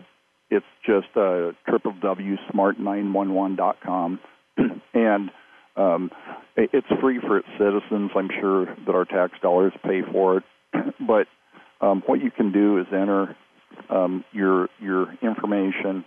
[0.50, 4.20] It's just uh, www.smart911.com,
[4.94, 5.30] and
[5.76, 6.10] um,
[6.56, 8.10] it's free for its citizens.
[8.14, 10.44] I'm sure that our tax dollars pay for it.
[11.06, 11.26] but
[11.80, 13.36] um, what you can do is enter
[13.90, 16.04] um, your your information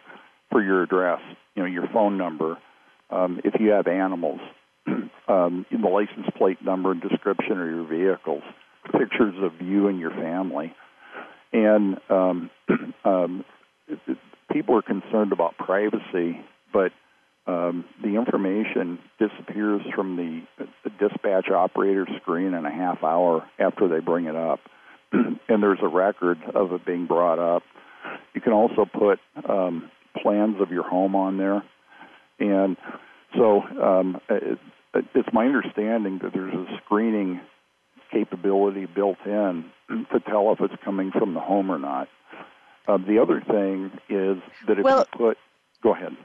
[0.52, 1.20] for your address,
[1.56, 2.58] you know, your phone number.
[3.10, 4.40] Um, if you have animals,
[5.28, 8.44] um, the license plate number and description of your vehicles,
[8.86, 10.74] pictures of you and your family,
[11.52, 12.50] and um,
[13.06, 13.46] um,
[14.52, 16.40] people are concerned about privacy,
[16.74, 16.92] but
[17.48, 23.88] um, the information disappears from the, the dispatch operator screen in a half hour after
[23.88, 24.60] they bring it up,
[25.12, 27.64] and there's a record of it being brought up.
[28.34, 29.20] You can also put
[29.50, 29.90] um,
[30.22, 31.64] plans of your home on there,
[32.40, 32.76] and
[33.36, 34.60] so um, it,
[35.16, 37.40] it's my understanding that there's a screening
[38.12, 39.66] capability built in
[40.12, 42.10] to tell if it's coming from the home or not.
[42.88, 44.38] Uh, the other thing is
[44.68, 45.38] that if well, you put,
[45.82, 46.16] go ahead.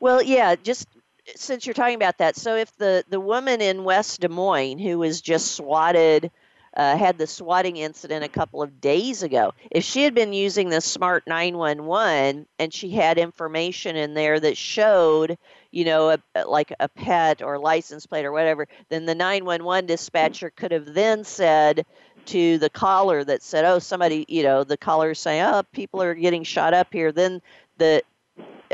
[0.00, 0.86] Well, yeah, just
[1.34, 4.98] since you're talking about that, so if the the woman in West Des Moines who
[4.98, 6.30] was just swatted
[6.76, 9.54] uh, had the swatting incident a couple of days ago.
[9.70, 14.58] If she had been using the Smart 911 and she had information in there that
[14.58, 15.38] showed,
[15.70, 20.50] you know, a, like a pet or license plate or whatever, then the 911 dispatcher
[20.50, 21.86] could have then said
[22.26, 26.14] to the caller that said, "Oh, somebody," you know, the caller saying, "Oh, people are
[26.14, 27.40] getting shot up here." Then
[27.78, 28.02] the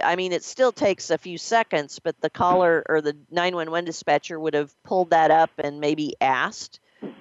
[0.02, 4.40] I mean, it still takes a few seconds, but the caller or the 911 dispatcher
[4.40, 6.80] would have pulled that up and maybe asked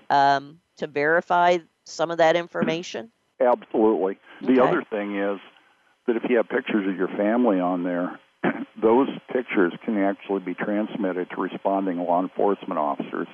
[0.09, 3.11] um, to verify some of that information?
[3.39, 4.17] Absolutely.
[4.41, 4.61] The okay.
[4.61, 5.39] other thing is
[6.07, 8.19] that if you have pictures of your family on there,
[8.81, 13.27] those pictures can actually be transmitted to responding law enforcement officers.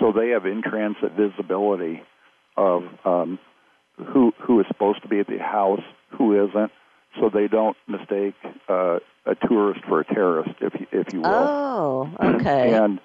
[0.00, 2.02] So they have in transit visibility
[2.56, 3.38] of um,
[3.96, 5.82] who who is supposed to be at the house,
[6.18, 6.72] who isn't,
[7.20, 8.34] so they don't mistake
[8.68, 11.30] uh, a tourist for a terrorist, if you, if you will.
[11.30, 12.74] Oh, okay.
[12.74, 13.00] and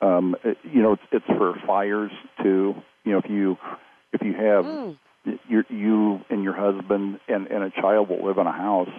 [0.00, 2.10] um, it, you know, it's, it's for fires
[2.42, 2.74] too.
[3.04, 3.56] You know, if you
[4.12, 4.98] if you have mm.
[5.48, 8.90] your, you and your husband and, and a child will live in a house,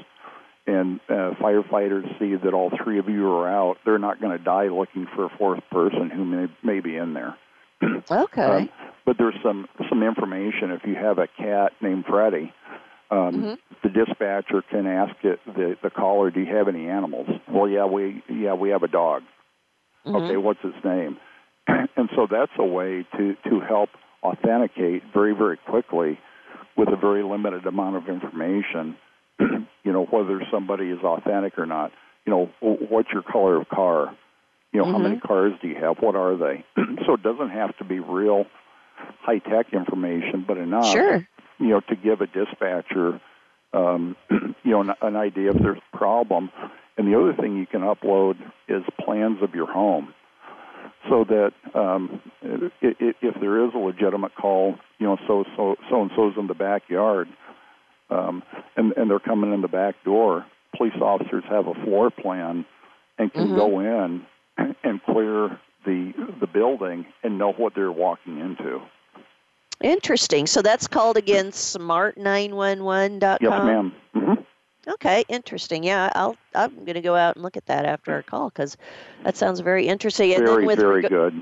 [0.68, 4.44] and uh, firefighters see that all three of you are out, they're not going to
[4.44, 7.36] die looking for a fourth person who may may be in there.
[8.12, 8.42] okay.
[8.44, 8.70] Um,
[9.06, 10.72] but there's some some information.
[10.72, 12.54] If you have a cat named Freddie,
[13.12, 13.54] um, mm-hmm.
[13.84, 17.86] the dispatcher can ask it, the the caller, "Do you have any animals?" Well, yeah,
[17.86, 19.24] we yeah we have a dog.
[20.06, 20.16] Mm-hmm.
[20.16, 21.18] Okay, what's its name?
[21.68, 23.90] and so that's a way to to help
[24.24, 26.20] authenticate very very quickly
[26.78, 28.96] with a very limited amount of information.
[29.40, 31.92] you know whether somebody is authentic or not.
[32.26, 34.16] You know what's your color of car?
[34.72, 34.94] You know mm-hmm.
[34.94, 35.28] how many mm-hmm.
[35.28, 35.98] cars do you have?
[36.00, 36.64] What are they?
[37.06, 38.46] so it doesn't have to be real
[39.20, 41.28] high tech information, but enough sure.
[41.62, 43.22] You know to give a dispatcher
[43.74, 44.16] um,
[44.64, 46.50] you know an, an idea if there's a problem
[46.98, 48.36] and the other thing you can upload
[48.68, 50.14] is plans of your home,
[51.10, 52.72] so that um, if,
[53.22, 56.54] if there is a legitimate call, you know, so so so and so's in the
[56.54, 57.28] backyard,
[58.10, 58.44] um,
[58.76, 60.46] and and they're coming in the back door.
[60.78, 62.66] Police officers have a floor plan
[63.18, 63.56] and can mm-hmm.
[63.56, 64.26] go in
[64.84, 68.80] and clear the the building and know what they're walking into.
[69.84, 70.48] Interesting.
[70.48, 73.38] So that's called again smart911.com.
[73.42, 74.42] Yes, madam mm-hmm.
[74.88, 75.84] Okay, interesting.
[75.84, 78.78] Yeah, I'll I'm going to go out and look at that after our call because
[79.24, 80.34] that sounds very interesting.
[80.34, 81.42] And very, very good.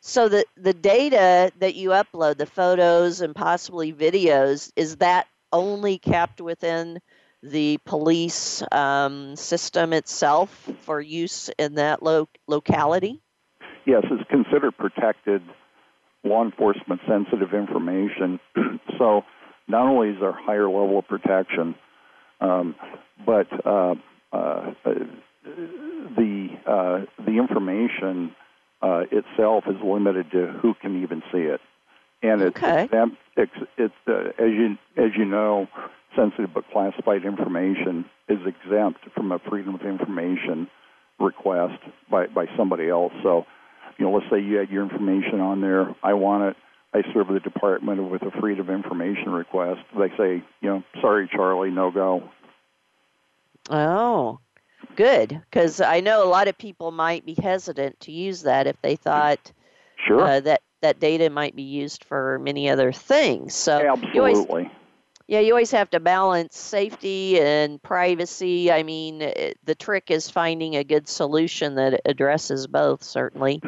[0.00, 5.98] So the the data that you upload, the photos and possibly videos, is that only
[5.98, 6.98] kept within
[7.42, 13.20] the police um, system itself for use in that lo- locality?
[13.84, 15.42] Yes, it's considered protected
[16.24, 18.40] law enforcement sensitive information.
[18.98, 19.22] so
[19.68, 21.74] not only is there higher level of protection,
[22.40, 22.74] um,
[23.24, 23.94] but uh,
[24.32, 24.72] uh,
[25.44, 28.34] the uh, the information
[28.80, 31.60] uh, itself is limited to who can even see it,
[32.22, 32.84] and it's okay.
[32.84, 35.68] exempt, it's, it's uh, as you as you know,
[36.16, 40.68] sensitive but classified information is exempt from a freedom of information
[41.20, 43.12] request by by somebody else.
[43.22, 43.46] So,
[43.98, 45.94] you know, let's say you had your information on there.
[46.02, 46.56] I want it.
[46.94, 49.80] I serve the department with a freedom of information request.
[49.98, 52.28] They say, you know, sorry, Charlie, no go.
[53.70, 54.40] Oh,
[54.96, 55.40] good.
[55.50, 58.96] Because I know a lot of people might be hesitant to use that if they
[58.96, 59.52] thought
[60.06, 60.20] sure.
[60.20, 63.54] Uh, that that data might be used for many other things.
[63.54, 64.14] So absolutely.
[64.14, 64.70] You always,
[65.26, 68.70] yeah, you always have to balance safety and privacy.
[68.70, 73.62] I mean, it, the trick is finding a good solution that addresses both, certainly.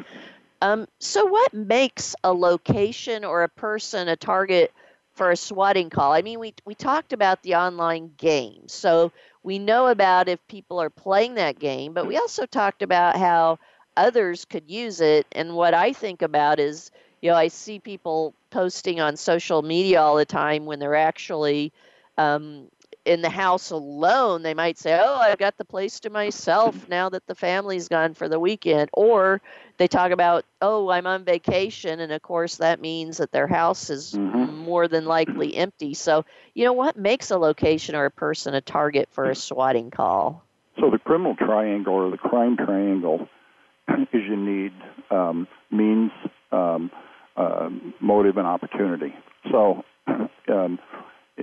[0.62, 4.72] Um, so, what makes a location or a person a target
[5.12, 6.12] for a swatting call?
[6.12, 8.68] I mean, we, we talked about the online game.
[8.68, 13.16] So, we know about if people are playing that game, but we also talked about
[13.16, 13.58] how
[13.96, 15.26] others could use it.
[15.32, 16.90] And what I think about is,
[17.20, 21.72] you know, I see people posting on social media all the time when they're actually
[22.16, 22.68] um,
[23.04, 27.08] in the house alone, they might say, "Oh, I've got the place to myself now
[27.08, 29.42] that the family's gone for the weekend." Or
[29.76, 33.90] they talk about, "Oh, I'm on vacation," and of course that means that their house
[33.90, 34.54] is mm-hmm.
[34.54, 35.92] more than likely empty.
[35.92, 36.24] So,
[36.54, 40.44] you know, what makes a location or a person a target for a swatting call?
[40.80, 43.28] So the criminal triangle or the crime triangle
[43.88, 44.72] is you need
[45.10, 46.12] um, means,
[46.52, 46.92] um,
[47.36, 47.68] uh,
[48.00, 49.14] motive, and opportunity.
[49.50, 49.84] So
[50.48, 50.78] um,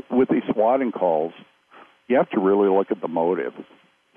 [0.09, 1.33] with these swatting calls,
[2.07, 3.53] you have to really look at the motive.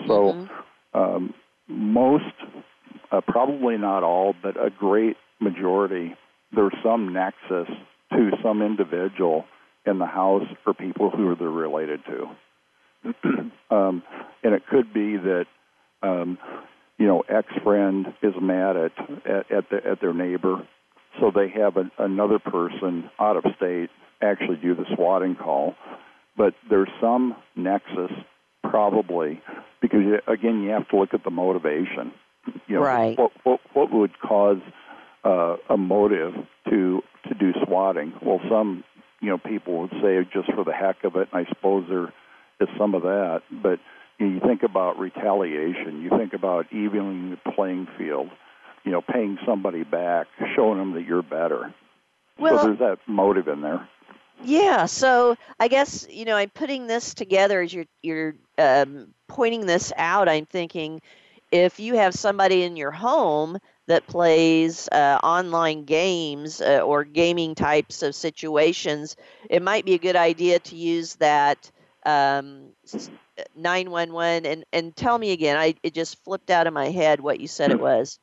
[0.06, 0.98] So, mm-hmm.
[0.98, 1.34] um,
[1.68, 2.34] most,
[3.10, 6.14] uh, probably not all, but a great majority,
[6.54, 7.68] there's some nexus
[8.12, 9.44] to some individual
[9.86, 12.28] in the house or people who they're related to.
[13.70, 14.02] um,
[14.42, 15.46] and it could be that,
[16.02, 16.38] um,
[16.98, 18.92] you know, ex friend is mad at,
[19.24, 20.66] at, at, the, at their neighbor
[21.20, 23.90] so they have a, another person out of state
[24.22, 25.74] actually do the swatting call.
[26.36, 28.10] But there's some nexus,
[28.62, 29.40] probably,
[29.80, 32.12] because you, again, you have to look at the motivation.
[32.66, 33.18] You know, right.
[33.18, 34.58] What, what, what would cause
[35.24, 36.34] uh, a motive
[36.68, 38.12] to to do swatting?
[38.22, 38.84] Well, some
[39.22, 41.28] you know people would say just for the heck of it.
[41.32, 42.12] And I suppose there
[42.60, 43.80] is some of that, but
[44.18, 46.02] you think about retaliation.
[46.02, 48.28] You think about evening the playing field.
[48.84, 51.74] You know, paying somebody back, showing them that you're better.
[52.38, 53.88] Well, so there's that motive in there.
[54.42, 59.66] Yeah, so I guess you know I'm putting this together as you're you're um, pointing
[59.66, 60.28] this out.
[60.28, 61.00] I'm thinking
[61.52, 67.54] if you have somebody in your home that plays uh, online games uh, or gaming
[67.54, 69.16] types of situations,
[69.48, 71.70] it might be a good idea to use that
[72.04, 72.70] um,
[73.56, 75.56] 911 and and tell me again.
[75.56, 78.18] I it just flipped out of my head what you said it was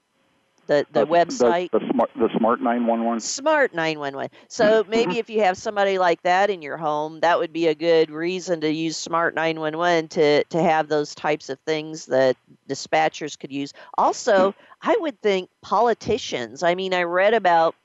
[0.71, 5.41] the the website the, the, smart the smart 911 smart 911 so maybe if you
[5.41, 8.95] have somebody like that in your home that would be a good reason to use
[8.95, 12.37] smart 911 to to have those types of things that
[12.69, 13.73] dispatchers could use.
[13.97, 16.63] Also i would think politicians.
[16.63, 17.75] I mean i read about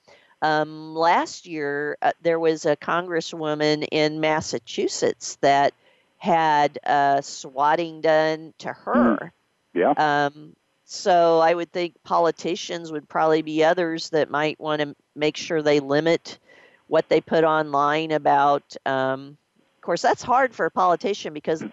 [0.43, 5.73] um, last year uh, there was a congresswoman in massachusetts that
[6.19, 9.33] had uh, swatting done to her.
[9.75, 9.79] Mm-hmm.
[9.79, 10.27] yeah.
[10.27, 10.55] Um,
[10.87, 15.61] so I would think politicians would probably be others that might want to make sure
[15.61, 16.39] they limit
[16.87, 18.77] what they put online about.
[18.87, 19.37] Um,
[19.77, 21.65] of course, that's hard for a politician because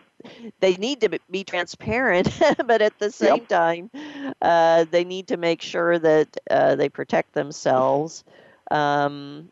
[0.59, 2.28] they need to be transparent,
[2.66, 3.47] but at the same yep.
[3.47, 3.91] time,
[4.41, 8.24] uh, they need to make sure that uh, they protect themselves.
[8.72, 9.49] Um,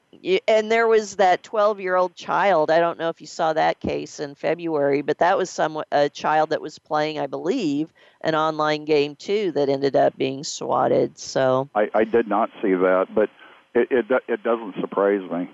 [0.47, 2.71] and there was that 12 year old child.
[2.71, 6.09] I don't know if you saw that case in February, but that was some a
[6.09, 7.91] child that was playing, I believe,
[8.21, 11.17] an online game too that ended up being swatted.
[11.17, 13.29] So I, I did not see that, but
[13.73, 15.49] it it, it doesn't surprise me.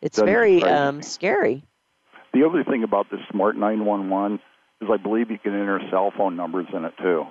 [0.00, 1.64] It's it very um, scary.
[2.32, 4.40] The other thing about this Smart 911
[4.80, 7.26] is I believe you can enter cell phone numbers in it too.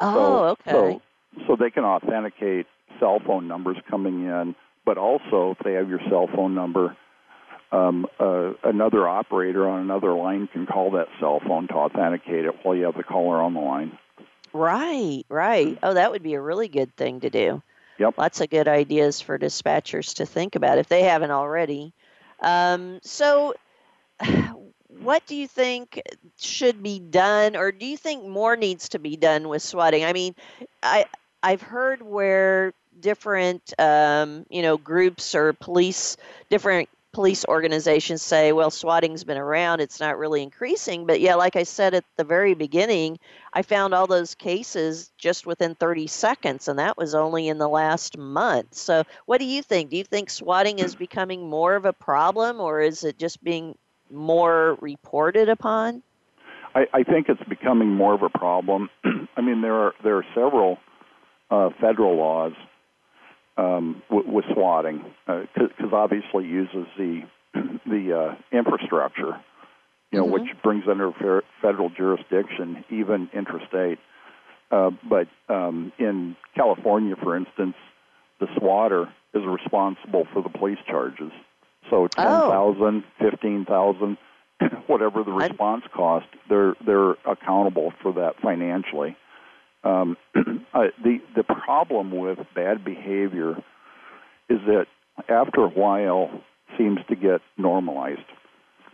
[0.00, 0.70] Oh, so, okay.
[0.70, 1.02] So,
[1.46, 2.66] so they can authenticate
[2.98, 6.96] cell phone numbers coming in, but also if they have your cell phone number,
[7.72, 12.54] um, uh, another operator on another line can call that cell phone to authenticate it
[12.62, 13.98] while you have the caller on the line.
[14.52, 15.78] Right, right.
[15.82, 17.62] Oh, that would be a really good thing to do.
[17.98, 18.18] Yep.
[18.18, 21.92] Lots of good ideas for dispatchers to think about if they haven't already.
[22.40, 23.54] Um, so,
[24.88, 26.00] what do you think
[26.38, 30.04] should be done, or do you think more needs to be done with swatting?
[30.04, 30.34] I mean,
[30.82, 31.06] I
[31.46, 36.16] I've heard where different um, you know groups or police
[36.50, 41.06] different police organizations say, well, swatting's been around, it's not really increasing.
[41.06, 43.20] But yeah, like I said at the very beginning,
[43.54, 47.68] I found all those cases just within 30 seconds, and that was only in the
[47.68, 48.74] last month.
[48.74, 49.90] So, what do you think?
[49.90, 53.78] Do you think swatting is becoming more of a problem, or is it just being
[54.10, 56.02] more reported upon?
[56.74, 58.90] I, I think it's becoming more of a problem.
[59.36, 60.78] I mean, there are there are several
[61.50, 62.52] uh, federal laws
[63.56, 67.22] um, with, with swatting because uh, obviously uses the
[67.86, 69.40] the uh, infrastructure,
[70.10, 70.32] you know, mm-hmm.
[70.32, 71.12] which brings under
[71.62, 73.98] federal jurisdiction, even interstate.
[74.70, 77.76] Uh, but um, in California, for instance,
[78.40, 81.30] the swatter is responsible for the police charges.
[81.88, 83.30] So ten thousand, oh.
[83.30, 84.18] fifteen thousand,
[84.86, 89.16] whatever the response cost, they're they're accountable for that financially.
[89.86, 90.16] Um,
[90.74, 93.52] uh, the the problem with bad behavior
[94.48, 94.86] is that
[95.28, 96.30] after a while
[96.76, 98.20] seems to get normalized.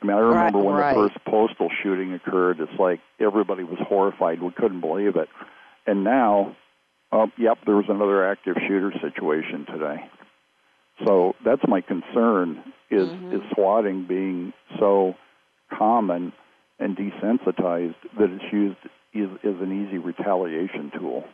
[0.03, 0.95] I mean, I remember right, when right.
[0.95, 2.61] the first postal shooting occurred.
[2.61, 4.43] It's like everybody was horrified.
[4.43, 5.28] We couldn't believe it.
[5.86, 6.57] And now,
[7.12, 10.11] oh, yep, there was another active shooter situation today.
[11.07, 13.36] So that's my concern: is mm-hmm.
[13.36, 15.14] is swatting being so
[15.78, 16.32] common
[16.78, 18.76] and desensitized that it's used
[19.13, 21.25] is, is an easy retaliation tool.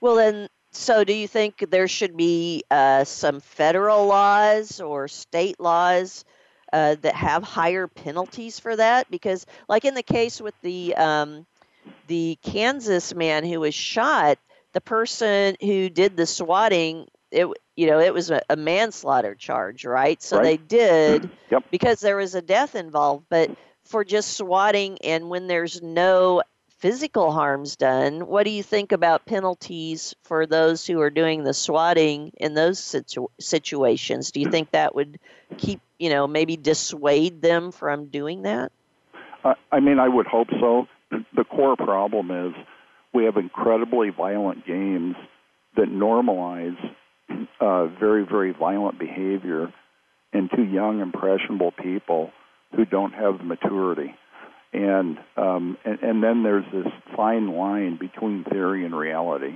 [0.00, 5.58] Well, then, so do you think there should be uh, some federal laws or state
[5.60, 6.24] laws
[6.72, 9.10] uh, that have higher penalties for that?
[9.10, 11.46] Because, like in the case with the um,
[12.06, 14.38] the Kansas man who was shot,
[14.72, 19.84] the person who did the swatting, it you know it was a, a manslaughter charge,
[19.84, 20.22] right?
[20.22, 20.44] So right.
[20.44, 21.64] they did yep.
[21.70, 23.50] because there was a death involved, but
[23.84, 26.42] for just swatting and when there's no
[26.84, 31.54] physical harms done, what do you think about penalties for those who are doing the
[31.54, 34.32] swatting in those situ- situations?
[34.32, 35.18] Do you think that would
[35.56, 38.70] keep, you know, maybe dissuade them from doing that?
[39.72, 40.86] I mean, I would hope so.
[41.34, 42.52] The core problem is
[43.14, 45.16] we have incredibly violent games
[45.76, 46.76] that normalize
[47.60, 49.72] uh, very, very violent behavior
[50.34, 52.30] into young, impressionable people
[52.76, 54.14] who don't have the maturity.
[54.74, 59.54] And, um, and and then there's this fine line between theory and reality.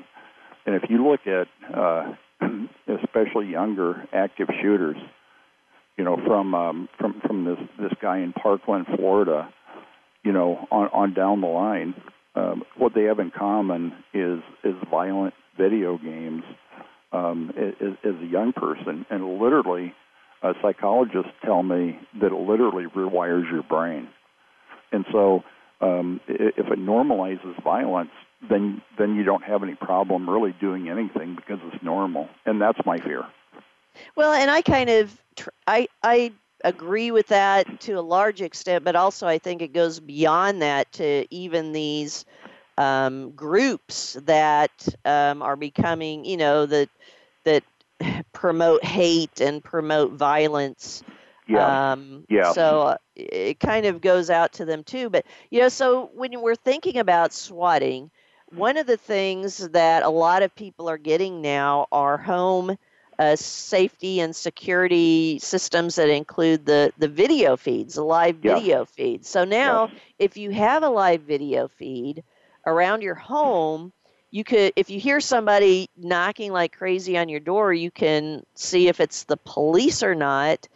[0.64, 2.14] And if you look at uh,
[3.02, 4.96] especially younger active shooters,
[5.96, 9.52] you know, from um, from from this this guy in Parkland, Florida,
[10.22, 11.94] you know, on on down the line,
[12.36, 16.44] um, what they have in common is is violent video games
[17.12, 19.94] um, as, as a young person, and literally,
[20.42, 24.08] uh, psychologists tell me that it literally rewires your brain.
[24.92, 25.44] And so,
[25.80, 28.10] um, if it normalizes violence,
[28.48, 32.78] then then you don't have any problem really doing anything because it's normal, and that's
[32.86, 33.24] my fear.
[34.16, 35.20] Well, and I kind of
[35.66, 36.32] I I
[36.64, 40.90] agree with that to a large extent, but also I think it goes beyond that
[40.92, 42.24] to even these
[42.76, 46.88] um, groups that um, are becoming, you know, that
[47.44, 47.64] that
[48.32, 51.02] promote hate and promote violence.
[51.48, 51.92] Yeah.
[51.92, 52.52] Um, yeah.
[52.52, 55.10] So uh, it kind of goes out to them too.
[55.10, 58.10] But you know, so when we're thinking about swatting,
[58.50, 62.76] one of the things that a lot of people are getting now are home
[63.18, 69.28] uh, safety and security systems that include the, the video feeds, the live video feeds.
[69.28, 72.22] So now, if you have a live video feed
[72.64, 73.92] around your home,
[74.30, 78.86] you could, if you hear somebody knocking like crazy on your door, you can see
[78.86, 80.68] if it's the police or not.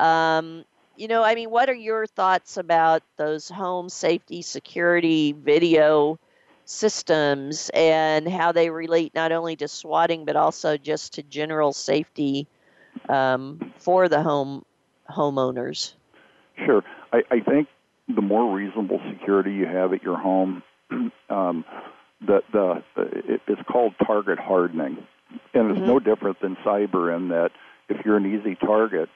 [0.00, 0.64] Um,
[0.96, 6.18] you know, I mean, what are your thoughts about those home safety security video
[6.66, 12.46] systems and how they relate not only to swatting but also just to general safety
[13.08, 14.64] um, for the home
[15.10, 15.94] homeowners?
[16.64, 16.82] Sure.
[17.12, 17.68] I, I think
[18.08, 20.62] the more reasonable security you have at your home,
[21.30, 21.64] um,
[22.20, 24.98] the the it, it's called target hardening,
[25.52, 25.86] and it's mm-hmm.
[25.86, 27.50] no different than cyber in that
[27.88, 29.08] if you're an easy target,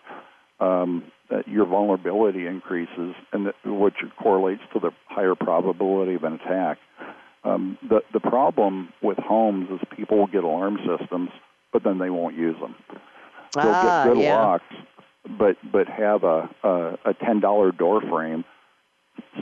[0.61, 6.35] um, that your vulnerability increases, and that, which correlates to the higher probability of an
[6.35, 6.79] attack.
[7.45, 11.31] Um, the the problem with homes is people will get alarm systems,
[11.73, 12.75] but then they won't use them.
[13.55, 14.35] They'll ah, get good yeah.
[14.35, 14.75] locks,
[15.39, 18.45] but but have a a, a ten dollar door frame,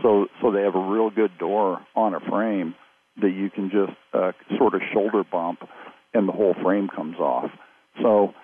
[0.03, 2.75] so so they have a real good door on a frame
[3.23, 5.61] that you can just uh, sort of shoulder bump,
[6.13, 7.51] and the whole frame comes off.
[8.03, 8.35] So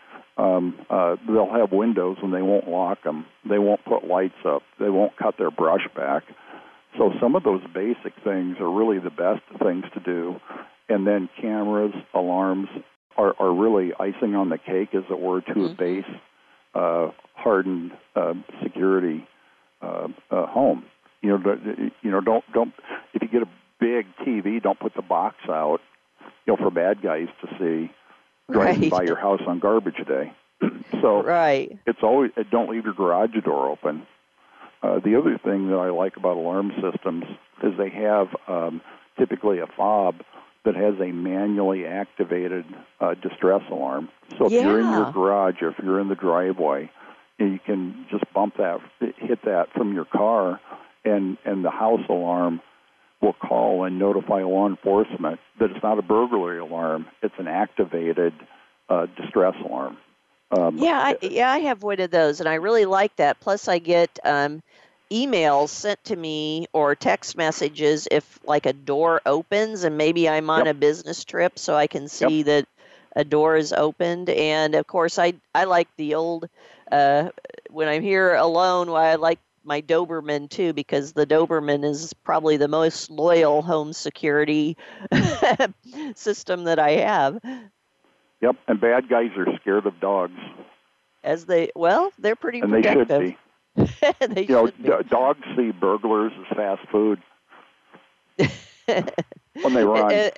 [0.42, 3.26] um, uh, they'll have windows and they won't lock them.
[3.48, 4.62] They won't put lights up.
[4.80, 6.24] They won't cut their brush back.
[6.98, 10.36] So some of those basic things are really the best things to do.
[10.88, 12.68] And then cameras, alarms
[13.16, 15.72] are, are really icing on the cake, as it were, to mm-hmm.
[15.72, 16.12] a base
[16.74, 19.26] uh, hardened uh, security
[19.80, 20.84] uh, uh, home.
[21.20, 21.56] You know,
[22.02, 22.72] you know, don't don't
[23.14, 25.78] if you get a big TV, don't put the box out,
[26.46, 27.92] you know, for bad guys to see
[28.50, 28.90] driving right.
[28.90, 30.32] by your house on garbage day.
[31.00, 31.78] so right.
[31.86, 34.06] it's always don't leave your garage door open.
[34.82, 37.24] Uh, the other thing that I like about alarm systems
[37.62, 38.80] is they have um,
[39.18, 40.16] typically a fob
[40.64, 42.64] that has a manually activated
[43.00, 44.08] uh, distress alarm.
[44.38, 44.62] So if yeah.
[44.62, 46.90] you're in your garage or if you're in the driveway,
[47.38, 50.60] you can just bump that, hit that from your car,
[51.04, 52.60] and and the house alarm
[53.22, 58.34] will call and notify law enforcement that it's not a burglary alarm; it's an activated
[58.88, 59.96] uh, distress alarm.
[60.50, 63.40] Um, yeah, I, yeah, I have one of those, and I really like that.
[63.40, 64.62] Plus, I get um,
[65.12, 70.48] emails sent to me or text messages if like a door opens and maybe I'm
[70.48, 70.74] on yep.
[70.74, 72.46] a business trip so I can see yep.
[72.46, 72.66] that
[73.14, 76.48] a door is opened and of course I I like the old
[76.90, 77.28] uh,
[77.68, 82.56] when I'm here alone why I like my Doberman too because the Doberman is probably
[82.56, 84.76] the most loyal home security
[86.14, 87.40] system that I have.
[88.40, 90.38] Yep, and bad guys are scared of dogs.
[91.24, 93.08] As they well, they're pretty and protective.
[93.08, 93.36] they
[93.76, 93.88] should
[94.26, 94.26] be.
[94.34, 97.22] they you know, d- dogs see burglars as fast food
[98.86, 100.12] when they run.
[100.12, 100.30] Uh,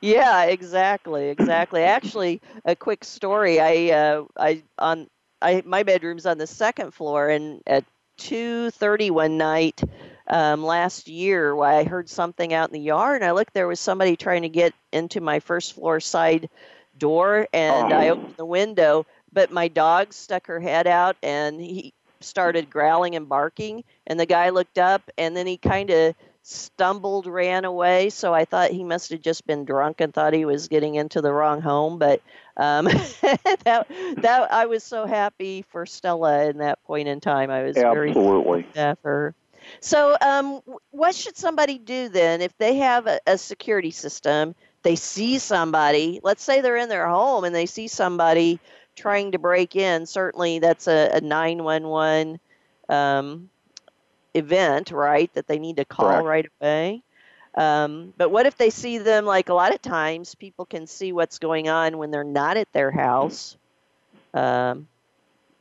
[0.00, 1.82] yeah, exactly, exactly.
[1.82, 3.60] Actually, a quick story.
[3.60, 5.08] I, uh, I on,
[5.42, 7.84] I my bedroom's on the second floor, and at
[8.16, 9.82] two thirty one night
[10.26, 13.54] um, last year, I heard something out in the yard, and I looked.
[13.54, 16.48] There was somebody trying to get into my first floor side
[16.96, 17.96] door, and oh.
[17.96, 19.06] I opened the window.
[19.32, 21.92] But my dog stuck her head out, and he
[22.24, 26.14] started growling and barking and the guy looked up and then he kind of
[26.46, 28.10] stumbled ran away.
[28.10, 31.20] So i thought he must have just been drunk and thought he was getting into
[31.20, 31.98] the wrong home.
[31.98, 32.20] But
[32.56, 32.84] um,
[33.64, 33.86] that
[34.18, 37.50] that i was so happy for stella in that point in time.
[37.50, 38.12] I was absolutely.
[38.12, 39.34] very for her.
[39.80, 42.42] So um, what should somebody do then?
[42.42, 47.08] If they have a, a security system they see somebody, let's say they're in their
[47.08, 48.60] home and they see somebody
[48.94, 52.38] trying to break in, certainly that's a, a 911
[52.90, 53.48] um,
[54.34, 55.32] event, right?
[55.34, 56.24] That they need to call Correct.
[56.24, 57.02] right away.
[57.56, 59.24] Um, but what if they see them?
[59.26, 62.72] Like a lot of times, people can see what's going on when they're not at
[62.72, 63.56] their house.
[64.32, 64.88] Um,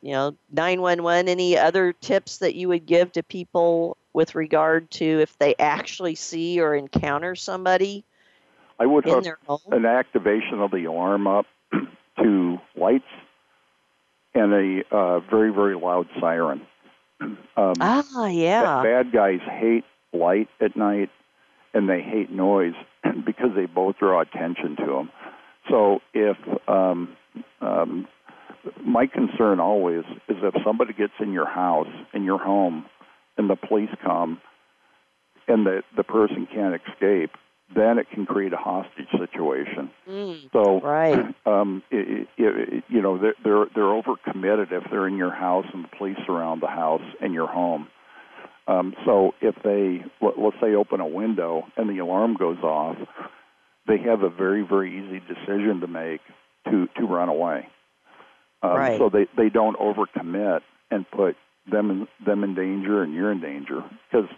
[0.01, 1.29] you know, 911.
[1.29, 6.15] Any other tips that you would give to people with regard to if they actually
[6.15, 8.05] see or encounter somebody
[8.79, 11.45] I would in hook an activation of the alarm up
[12.17, 13.05] to lights
[14.33, 16.61] and a uh, very very loud siren.
[17.57, 18.81] Um, Ah, yeah.
[18.83, 21.09] bad guys hate light at night
[21.73, 22.75] and they hate noise
[23.25, 25.09] because they both draw attention to them.
[25.69, 27.15] So if um,
[27.61, 28.07] um,
[28.85, 32.85] my concern always is if somebody gets in your house in your home
[33.37, 34.39] and the police come
[35.47, 37.31] and the the person can't escape,
[37.75, 39.91] then it can create a hostage situation.
[40.07, 41.35] Mm, So right.
[41.45, 45.65] um, it, it, it, you know they're they're they're overcommitted if they're in your house
[45.73, 47.87] and the police around the house and your home.
[48.67, 52.97] Um, so if they let, let's say open a window and the alarm goes off,
[53.87, 56.21] they have a very very easy decision to make
[56.65, 57.67] to to run away.
[58.61, 58.97] Um, Right.
[58.99, 60.61] So they they don't overcommit
[60.91, 61.35] and put
[61.69, 64.29] them in, them in danger and you're in danger because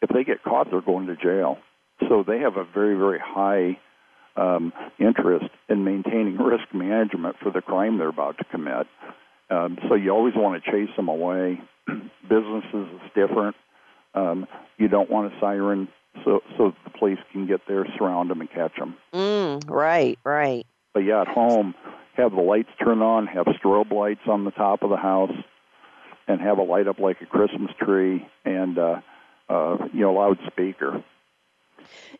[0.00, 1.58] if they get caught, they're going to jail.
[2.08, 3.78] So they have a very very high
[4.36, 8.86] um, interest in maintaining risk management for the crime they're about to commit.
[9.50, 11.60] Um, so you always want to chase them away.
[12.22, 13.56] Businesses is different.
[14.14, 14.46] Um,
[14.76, 15.88] you don't want a siren
[16.24, 18.96] so so the police can get there, surround them, and catch them.
[19.14, 20.66] Mm, right, right.
[20.94, 21.74] But yeah, at home,
[22.16, 25.32] have the lights turned on, have strobe lights on the top of the house,
[26.26, 29.00] and have a light up like a Christmas tree, and uh,
[29.48, 31.04] uh, you know, loudspeaker.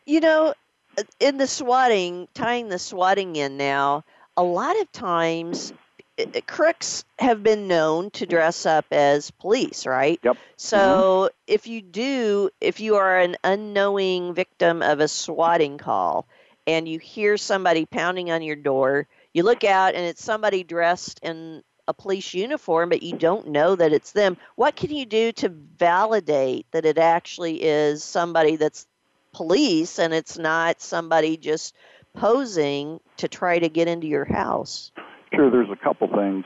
[0.05, 0.53] You know,
[0.97, 4.03] uh, in the swatting, tying the swatting in now,
[4.37, 5.73] a lot of times
[6.19, 10.19] uh, uh, crooks have been known to dress up as police, right?
[10.23, 10.37] Yep.
[10.57, 16.27] So if you do, if you are an unknowing victim of a swatting call
[16.67, 21.19] and you hear somebody pounding on your door, you look out and it's somebody dressed
[21.21, 24.37] in a police uniform, but you don't know that it's them.
[24.55, 28.85] What can you do to validate that it actually is somebody that's
[29.33, 31.75] police and it's not somebody just
[32.15, 34.91] posing to try to get into your house?
[35.33, 36.45] Sure, there's a couple things.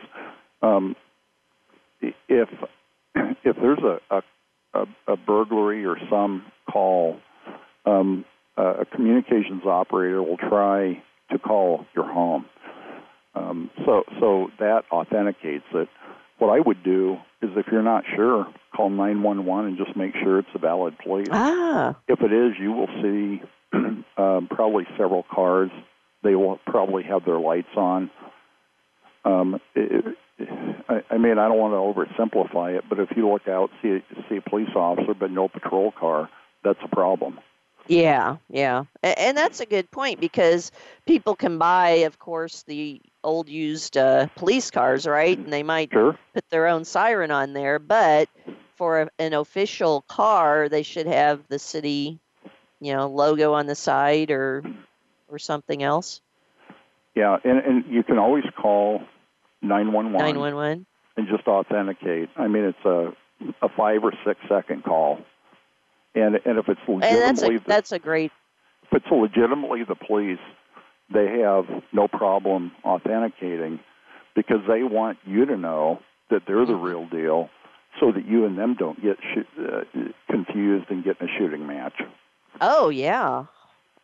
[0.61, 0.95] Um,
[2.01, 2.49] if
[3.15, 4.21] if there's a,
[4.73, 7.19] a a burglary or some call,
[7.85, 8.25] um,
[8.57, 12.45] a communications operator will try to call your home.
[13.35, 15.89] Um, so so that authenticates it.
[16.43, 20.39] What I would do is, if you're not sure, call 911 and just make sure
[20.39, 21.29] it's a valid police.
[21.31, 23.41] Ah, If it is, you will see
[24.17, 25.71] um, probably several cars.
[26.21, 28.11] They will probably have their lights on.
[29.23, 30.49] Um, it, it,
[30.89, 34.03] I, I mean, I don't want to oversimplify it, but if you look out, see
[34.27, 36.29] see a police officer but no patrol car,
[36.61, 37.39] that's a problem.
[37.87, 38.83] yeah, yeah.
[39.01, 40.73] And that's a good point because
[41.05, 45.37] people can buy, of course, the old used uh, police cars, right?
[45.37, 46.17] And they might Sure.
[46.33, 48.29] put their own siren on there, but
[48.75, 52.19] for a, an official car, they should have the city,
[52.79, 54.63] you know, logo on the side or
[55.29, 56.21] or something else.
[57.15, 59.01] Yeah, and, and you can always call
[59.61, 60.85] 911 Nine one one.
[61.15, 62.29] and just authenticate.
[62.35, 63.13] I mean, it's a
[63.61, 65.19] a five or six second call,
[66.15, 68.31] and and if it's And that's legitimately a the, that's a great.
[68.83, 70.39] if it's legitimately the police,
[71.11, 73.79] they have no problem authenticating
[74.35, 75.99] because they want you to know
[76.29, 77.49] that they're the real deal
[77.99, 79.83] so that you and them don't get shoot, uh,
[80.29, 82.01] confused and get in a shooting match.
[82.61, 83.45] Oh yeah.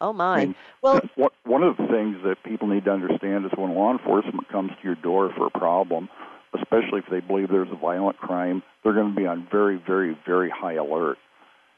[0.01, 0.35] Oh my.
[0.35, 3.73] I mean, Well, one one of the things that people need to understand is when
[3.75, 6.09] law enforcement comes to your door for a problem,
[6.53, 10.17] especially if they believe there's a violent crime, they're going to be on very, very,
[10.25, 11.17] very high alert.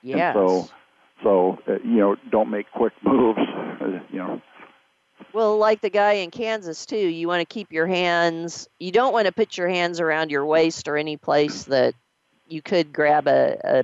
[0.04, 0.36] yes.
[0.36, 0.70] And so,
[1.24, 3.40] so uh, you know, don't make quick moves.
[3.40, 4.42] Uh, you know,
[5.34, 8.68] Well, like the guy in Kansas too, you want to keep your hands.
[8.80, 11.94] You don't want to put your hands around your waist or any place that
[12.48, 13.84] you could grab a a,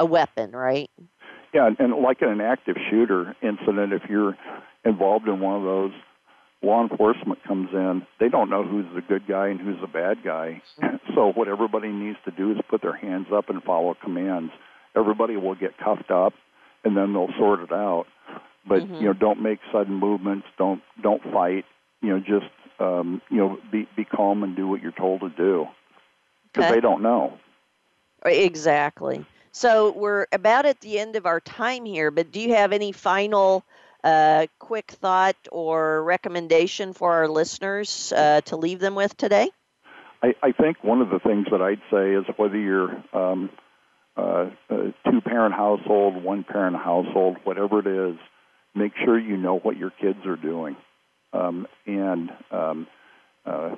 [0.00, 0.90] a weapon, right?
[1.54, 4.36] Yeah, and like in an active shooter incident, if you're
[4.84, 5.92] involved in one of those,
[6.62, 8.06] law enforcement comes in.
[8.20, 10.62] They don't know who's the good guy and who's the bad guy.
[10.82, 10.96] Mm-hmm.
[11.14, 14.52] So what everybody needs to do is put their hands up and follow commands.
[14.94, 16.32] Everybody will get cuffed up,
[16.84, 18.04] and then they'll sort it out.
[18.68, 19.00] But Mhm.
[19.00, 20.46] you know, don't make sudden movements.
[20.58, 21.64] Don't don't fight.
[22.02, 25.30] You know, just um, you know, be be calm and do what you're told to
[25.30, 25.68] do
[26.52, 26.74] because Okay.
[26.74, 27.38] they don't know.
[28.24, 29.24] Exactly.
[29.52, 32.92] So we're about at the end of our time here, but do you have any
[32.92, 33.64] final
[34.04, 39.50] a quick thought or recommendation for our listeners uh, to leave them with today?
[40.22, 43.50] I, I, think one of the things that I'd say is whether you're um,
[44.16, 48.18] uh, a two parent household, one parent household, whatever it is,
[48.74, 50.76] make sure you know what your kids are doing.
[51.32, 52.86] Um, and um,
[53.44, 53.76] uh,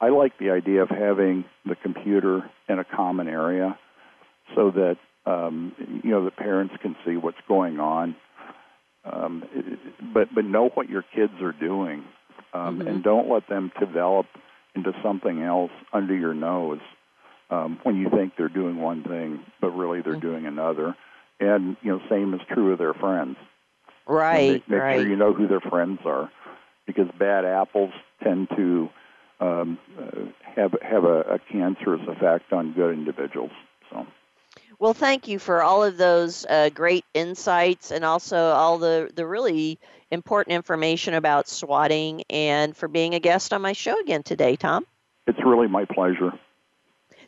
[0.00, 3.78] I like the idea of having the computer in a common area
[4.54, 4.96] so that
[5.26, 5.72] um,
[6.02, 8.16] you know the parents can see what's going on.
[9.04, 9.44] Um,
[10.14, 12.04] but but know what your kids are doing,
[12.52, 12.88] um, mm-hmm.
[12.88, 14.26] and don't let them develop
[14.74, 16.80] into something else under your nose
[17.50, 20.28] um, when you think they're doing one thing, but really they're mm-hmm.
[20.28, 20.96] doing another.
[21.40, 23.36] And you know, same is true of their friends.
[24.06, 24.52] Right.
[24.52, 25.00] make, make right.
[25.00, 26.30] sure you know who their friends are,
[26.86, 27.92] because bad apples
[28.22, 28.88] tend to
[29.40, 33.52] um, uh, have have a, a cancerous effect on good individuals.
[33.90, 34.06] So.
[34.78, 39.26] Well, thank you for all of those uh, great insights and also all the, the
[39.26, 39.78] really
[40.10, 44.84] important information about swatting and for being a guest on my show again today, Tom.
[45.26, 46.32] It's really my pleasure.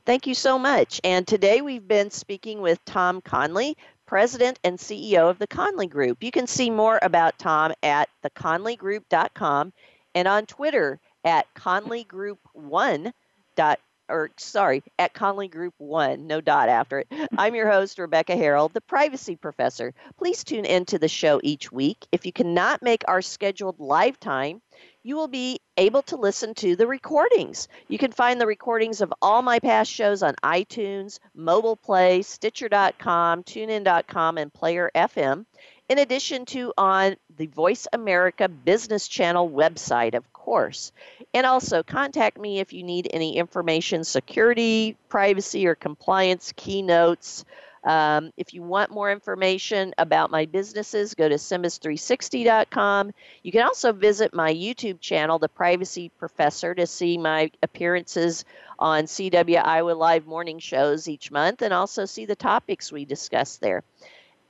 [0.04, 1.00] Thank you so much.
[1.02, 6.22] And today we've been speaking with Tom Conley, President and CEO of the Conley Group.
[6.22, 9.72] You can see more about Tom at theconleygroup.com
[10.14, 13.12] and on Twitter at conleygroup1
[13.56, 13.80] Dot,
[14.10, 17.08] or sorry, at Conley Group One, no dot after it.
[17.38, 19.94] I'm your host, Rebecca Herold, the privacy professor.
[20.18, 22.06] Please tune in to the show each week.
[22.12, 24.60] If you cannot make our scheduled live time,
[25.06, 27.68] you will be able to listen to the recordings.
[27.86, 33.44] You can find the recordings of all my past shows on iTunes, Mobile Play, Stitcher.com,
[33.44, 35.46] TuneIn.com, and Player FM
[35.88, 40.90] in addition to on the Voice America Business Channel website, of course.
[41.32, 47.44] And also contact me if you need any information, security, privacy, or compliance keynotes.
[47.86, 53.12] Um, if you want more information about my businesses, go to simbus360.com.
[53.44, 58.44] You can also visit my YouTube channel, The Privacy Professor, to see my appearances
[58.80, 63.58] on CW Iowa Live morning shows each month and also see the topics we discuss
[63.58, 63.84] there.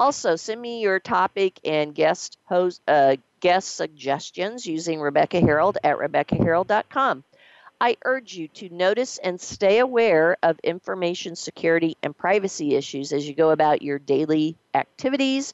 [0.01, 5.99] Also, send me your topic and guest host uh, guest suggestions using Rebecca Herold at
[5.99, 7.23] RebeccaHerold.com.
[7.81, 13.29] I urge you to notice and stay aware of information security and privacy issues as
[13.29, 15.53] you go about your daily activities,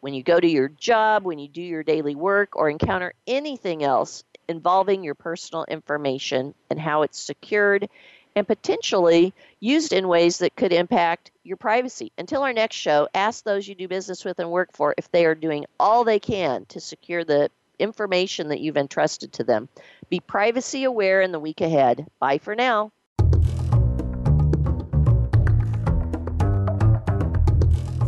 [0.00, 3.84] when you go to your job, when you do your daily work, or encounter anything
[3.84, 7.88] else involving your personal information and how it's secured
[8.34, 12.10] and potentially used in ways that could impact your privacy.
[12.18, 15.24] Until our next show, ask those you do business with and work for if they
[15.24, 17.50] are doing all they can to secure the
[17.80, 19.68] information that you've entrusted to them.
[20.08, 22.06] Be privacy aware in the week ahead.
[22.18, 22.92] Bye for now.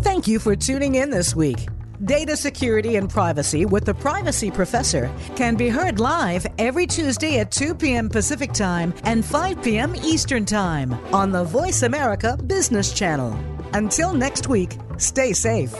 [0.03, 1.67] Thank you for tuning in this week.
[2.05, 7.53] Data Security and Privacy with the Privacy Professor can be heard live every Tuesday at
[7.53, 8.09] 2 p.m.
[8.09, 9.95] Pacific Time and 5 p.m.
[9.97, 13.39] Eastern Time on the Voice America Business Channel.
[13.73, 15.73] Until next week, stay safe.